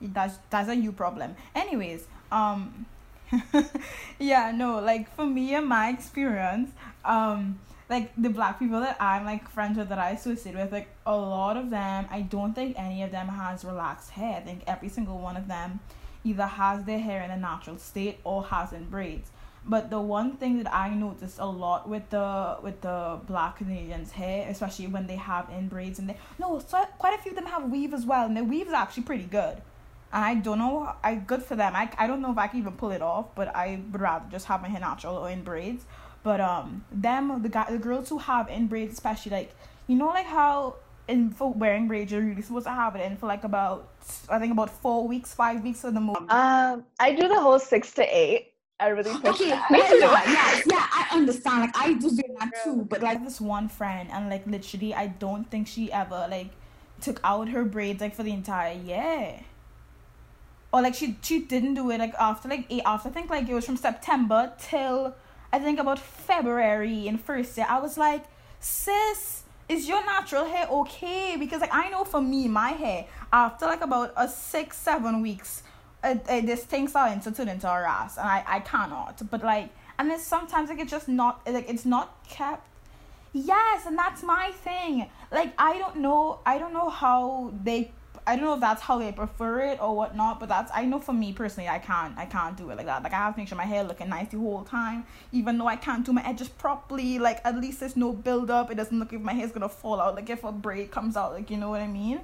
that's 0.00 0.38
that's 0.50 0.68
a 0.68 0.76
you 0.76 0.92
problem. 0.92 1.34
Anyways, 1.54 2.06
um, 2.30 2.86
yeah, 4.18 4.52
no, 4.54 4.80
like 4.80 5.14
for 5.14 5.26
me 5.26 5.54
and 5.54 5.66
my 5.66 5.90
experience, 5.90 6.70
um, 7.04 7.58
like 7.88 8.12
the 8.16 8.30
black 8.30 8.58
people 8.58 8.80
that 8.80 8.96
I'm 9.00 9.24
like 9.24 9.48
friends 9.50 9.76
with 9.76 9.88
that 9.88 9.98
I 9.98 10.10
associate 10.10 10.54
with, 10.54 10.72
like 10.72 10.88
a 11.06 11.16
lot 11.16 11.56
of 11.56 11.70
them, 11.70 12.06
I 12.10 12.22
don't 12.22 12.54
think 12.54 12.78
any 12.78 13.02
of 13.02 13.10
them 13.10 13.28
has 13.28 13.64
relaxed 13.64 14.10
hair. 14.10 14.38
I 14.38 14.40
think 14.40 14.62
every 14.66 14.88
single 14.88 15.18
one 15.18 15.36
of 15.36 15.48
them 15.48 15.80
either 16.24 16.46
has 16.46 16.84
their 16.84 17.00
hair 17.00 17.22
in 17.22 17.30
a 17.30 17.36
natural 17.36 17.78
state 17.78 18.20
or 18.24 18.44
has 18.44 18.72
in 18.72 18.84
braids. 18.88 19.30
But 19.64 19.90
the 19.90 20.00
one 20.00 20.36
thing 20.36 20.62
that 20.62 20.72
I 20.74 20.94
noticed 20.94 21.38
a 21.38 21.46
lot 21.46 21.88
with 21.88 22.08
the 22.10 22.56
with 22.62 22.80
the 22.80 23.20
black 23.26 23.58
Canadians 23.58 24.12
hair, 24.12 24.48
especially 24.48 24.86
when 24.86 25.06
they 25.06 25.16
have 25.16 25.50
in 25.50 25.68
braids 25.68 25.98
and 25.98 26.08
they 26.08 26.16
no, 26.38 26.58
so 26.60 26.82
quite 26.98 27.18
a 27.18 27.22
few 27.22 27.32
of 27.32 27.36
them 27.36 27.46
have 27.46 27.70
weave 27.70 27.92
as 27.92 28.06
well, 28.06 28.24
and 28.24 28.36
their 28.36 28.44
weave 28.44 28.68
is 28.68 28.72
actually 28.72 29.02
pretty 29.02 29.24
good. 29.24 29.60
And 30.12 30.24
I 30.24 30.34
don't 30.34 30.58
know, 30.58 30.92
I 31.04 31.14
good 31.16 31.42
for 31.42 31.54
them. 31.56 31.74
I, 31.76 31.90
I 31.98 32.06
don't 32.06 32.20
know 32.20 32.32
if 32.32 32.38
I 32.38 32.48
can 32.48 32.58
even 32.58 32.72
pull 32.72 32.90
it 32.90 33.02
off, 33.02 33.34
but 33.34 33.54
I 33.54 33.80
would 33.92 34.00
rather 34.00 34.24
just 34.30 34.46
have 34.46 34.60
my 34.62 34.68
hair 34.68 34.80
natural 34.80 35.16
or 35.16 35.30
in 35.30 35.42
braids. 35.42 35.84
But 36.22 36.40
um, 36.40 36.84
them 36.92 37.42
the 37.42 37.48
guy 37.48 37.70
the 37.70 37.78
girls 37.78 38.08
who 38.08 38.18
have 38.18 38.48
in 38.48 38.66
braids, 38.66 38.92
especially 38.92 39.32
like 39.32 39.54
you 39.86 39.96
know 39.96 40.08
like 40.08 40.26
how 40.26 40.76
in 41.08 41.30
for 41.30 41.52
wearing 41.52 41.88
braids 41.88 42.12
you're 42.12 42.20
really 42.22 42.42
supposed 42.42 42.66
to 42.66 42.72
have 42.72 42.94
it 42.96 43.00
in 43.04 43.16
for 43.16 43.26
like 43.26 43.44
about 43.44 43.88
I 44.28 44.38
think 44.38 44.52
about 44.52 44.70
four 44.70 45.06
weeks, 45.08 45.32
five 45.34 45.62
weeks 45.62 45.84
of 45.84 45.94
the 45.94 46.00
most. 46.00 46.20
Um, 46.30 46.84
I 46.98 47.12
do 47.14 47.28
the 47.28 47.40
whole 47.40 47.58
six 47.58 47.92
to 47.94 48.02
eight. 48.04 48.52
I 48.78 48.88
really 48.88 49.14
push 49.16 49.40
Okay, 49.40 49.50
that. 49.50 49.70
yeah, 49.70 49.92
yeah, 49.98 50.22
yeah, 50.26 50.62
yeah, 50.66 50.86
I 50.90 51.08
understand. 51.12 51.60
Like 51.60 51.76
I 51.76 51.92
do 51.94 52.10
doing 52.10 52.34
that 52.40 52.54
too, 52.64 52.86
but 52.88 53.02
like 53.02 53.22
this 53.24 53.40
one 53.40 53.68
friend 53.68 54.08
and 54.12 54.28
like 54.30 54.46
literally 54.46 54.94
I 54.94 55.08
don't 55.08 55.50
think 55.50 55.68
she 55.68 55.92
ever 55.92 56.26
like 56.30 56.50
took 57.00 57.20
out 57.24 57.48
her 57.50 57.64
braids 57.64 58.00
like 58.00 58.14
for 58.14 58.22
the 58.22 58.32
entire 58.32 58.74
year. 58.74 59.40
Or 60.72 60.82
like 60.82 60.94
she 60.94 61.16
she 61.22 61.40
didn't 61.40 61.74
do 61.74 61.90
it 61.90 61.98
like 61.98 62.14
after 62.14 62.48
like 62.48 62.66
eight 62.70 62.82
after 62.86 63.08
I 63.08 63.12
think 63.12 63.30
like 63.30 63.48
it 63.48 63.54
was 63.54 63.66
from 63.66 63.76
September 63.76 64.52
till 64.58 65.14
I 65.52 65.58
think 65.58 65.80
about 65.80 65.98
February 65.98 67.08
in 67.08 67.18
first 67.18 67.56
year. 67.56 67.66
I 67.68 67.80
was 67.80 67.98
like, 67.98 68.24
sis, 68.60 69.42
is 69.68 69.88
your 69.88 70.04
natural 70.04 70.44
hair 70.44 70.68
okay? 70.70 71.36
Because 71.36 71.60
like 71.60 71.74
I 71.74 71.90
know 71.90 72.04
for 72.04 72.20
me, 72.20 72.46
my 72.48 72.70
hair 72.70 73.06
after 73.32 73.66
like 73.66 73.80
about 73.80 74.12
a 74.16 74.28
six 74.28 74.76
seven 74.76 75.22
weeks, 75.22 75.62
uh, 76.02 76.14
uh, 76.28 76.40
this 76.40 76.64
thing 76.64 76.88
starting 76.88 77.20
to 77.20 77.32
turn 77.32 77.48
into 77.48 77.68
a 77.68 77.80
ras, 77.80 78.16
and 78.16 78.28
I 78.28 78.44
I 78.46 78.60
cannot. 78.60 79.28
But 79.30 79.42
like, 79.42 79.70
and 79.98 80.10
then 80.10 80.18
sometimes 80.18 80.68
like 80.68 80.78
it's 80.80 80.90
just 80.90 81.08
not 81.08 81.40
like 81.46 81.68
it's 81.68 81.84
not 81.84 82.14
kept. 82.28 82.66
Yes, 83.32 83.86
and 83.86 83.96
that's 83.96 84.22
my 84.22 84.50
thing. 84.52 85.08
Like 85.30 85.52
I 85.58 85.78
don't 85.78 85.96
know, 85.96 86.40
I 86.44 86.58
don't 86.58 86.72
know 86.72 86.90
how 86.90 87.52
they. 87.62 87.92
I 88.30 88.36
don't 88.36 88.44
know 88.44 88.54
if 88.54 88.60
that's 88.60 88.80
how 88.80 88.96
they 88.96 89.10
prefer 89.10 89.58
it 89.58 89.82
or 89.82 89.96
whatnot, 89.96 90.38
but 90.38 90.48
that's 90.48 90.70
I 90.72 90.84
know 90.84 91.00
for 91.00 91.12
me 91.12 91.32
personally, 91.32 91.68
I 91.68 91.80
can't 91.80 92.16
I 92.16 92.26
can't 92.26 92.56
do 92.56 92.70
it 92.70 92.76
like 92.76 92.86
that. 92.86 93.02
Like 93.02 93.12
I 93.12 93.16
have 93.16 93.34
to 93.34 93.40
make 93.40 93.48
sure 93.48 93.58
my 93.58 93.64
hair 93.64 93.82
looking 93.82 94.08
nice 94.08 94.28
the 94.28 94.38
whole 94.38 94.62
time, 94.62 95.04
even 95.32 95.58
though 95.58 95.66
I 95.66 95.74
can't 95.74 96.06
do 96.06 96.12
my 96.12 96.24
edges 96.24 96.48
properly. 96.48 97.18
Like 97.18 97.40
at 97.44 97.60
least 97.60 97.80
there's 97.80 97.96
no 97.96 98.12
build 98.12 98.48
up. 98.48 98.70
It 98.70 98.76
doesn't 98.76 98.96
look 98.96 99.10
like 99.10 99.20
my 99.20 99.32
hair's 99.32 99.50
gonna 99.50 99.68
fall 99.68 100.00
out. 100.00 100.14
Like 100.14 100.30
if 100.30 100.44
a 100.44 100.52
braid 100.52 100.92
comes 100.92 101.16
out, 101.16 101.32
like 101.32 101.50
you 101.50 101.56
know 101.56 101.70
what 101.70 101.80
I 101.80 101.88
mean. 101.88 102.20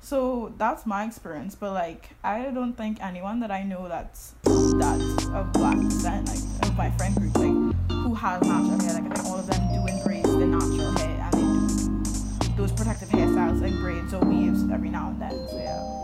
So 0.00 0.52
that's 0.58 0.84
my 0.84 1.06
experience, 1.06 1.54
but 1.54 1.72
like 1.72 2.10
I 2.22 2.50
don't 2.50 2.74
think 2.74 3.02
anyone 3.02 3.40
that 3.40 3.50
I 3.50 3.62
know 3.62 3.88
that's 3.88 4.34
that's 4.44 5.26
of 5.28 5.50
black 5.54 5.80
descent, 5.80 6.28
like 6.28 6.68
of 6.68 6.76
my 6.76 6.90
friend 6.90 7.14
group, 7.16 7.34
like 7.38 7.90
who 7.90 8.14
has 8.14 8.42
natural 8.42 8.80
hair, 8.82 9.00
like 9.00 9.10
I 9.10 9.14
think 9.14 9.24
all 9.24 9.38
of 9.38 9.46
them 9.46 9.62
do 9.72 9.94
embrace 9.94 10.24
the 10.24 10.46
natural 10.46 10.92
hair 10.98 11.17
those 12.58 12.72
protective 12.72 13.08
hairstyles 13.10 13.62
like 13.62 13.72
braids 13.74 14.12
or 14.12 14.18
weaves 14.18 14.68
every 14.72 14.90
now 14.90 15.10
and 15.10 15.22
then. 15.22 15.48
So 15.48 15.56
yeah. 15.58 15.97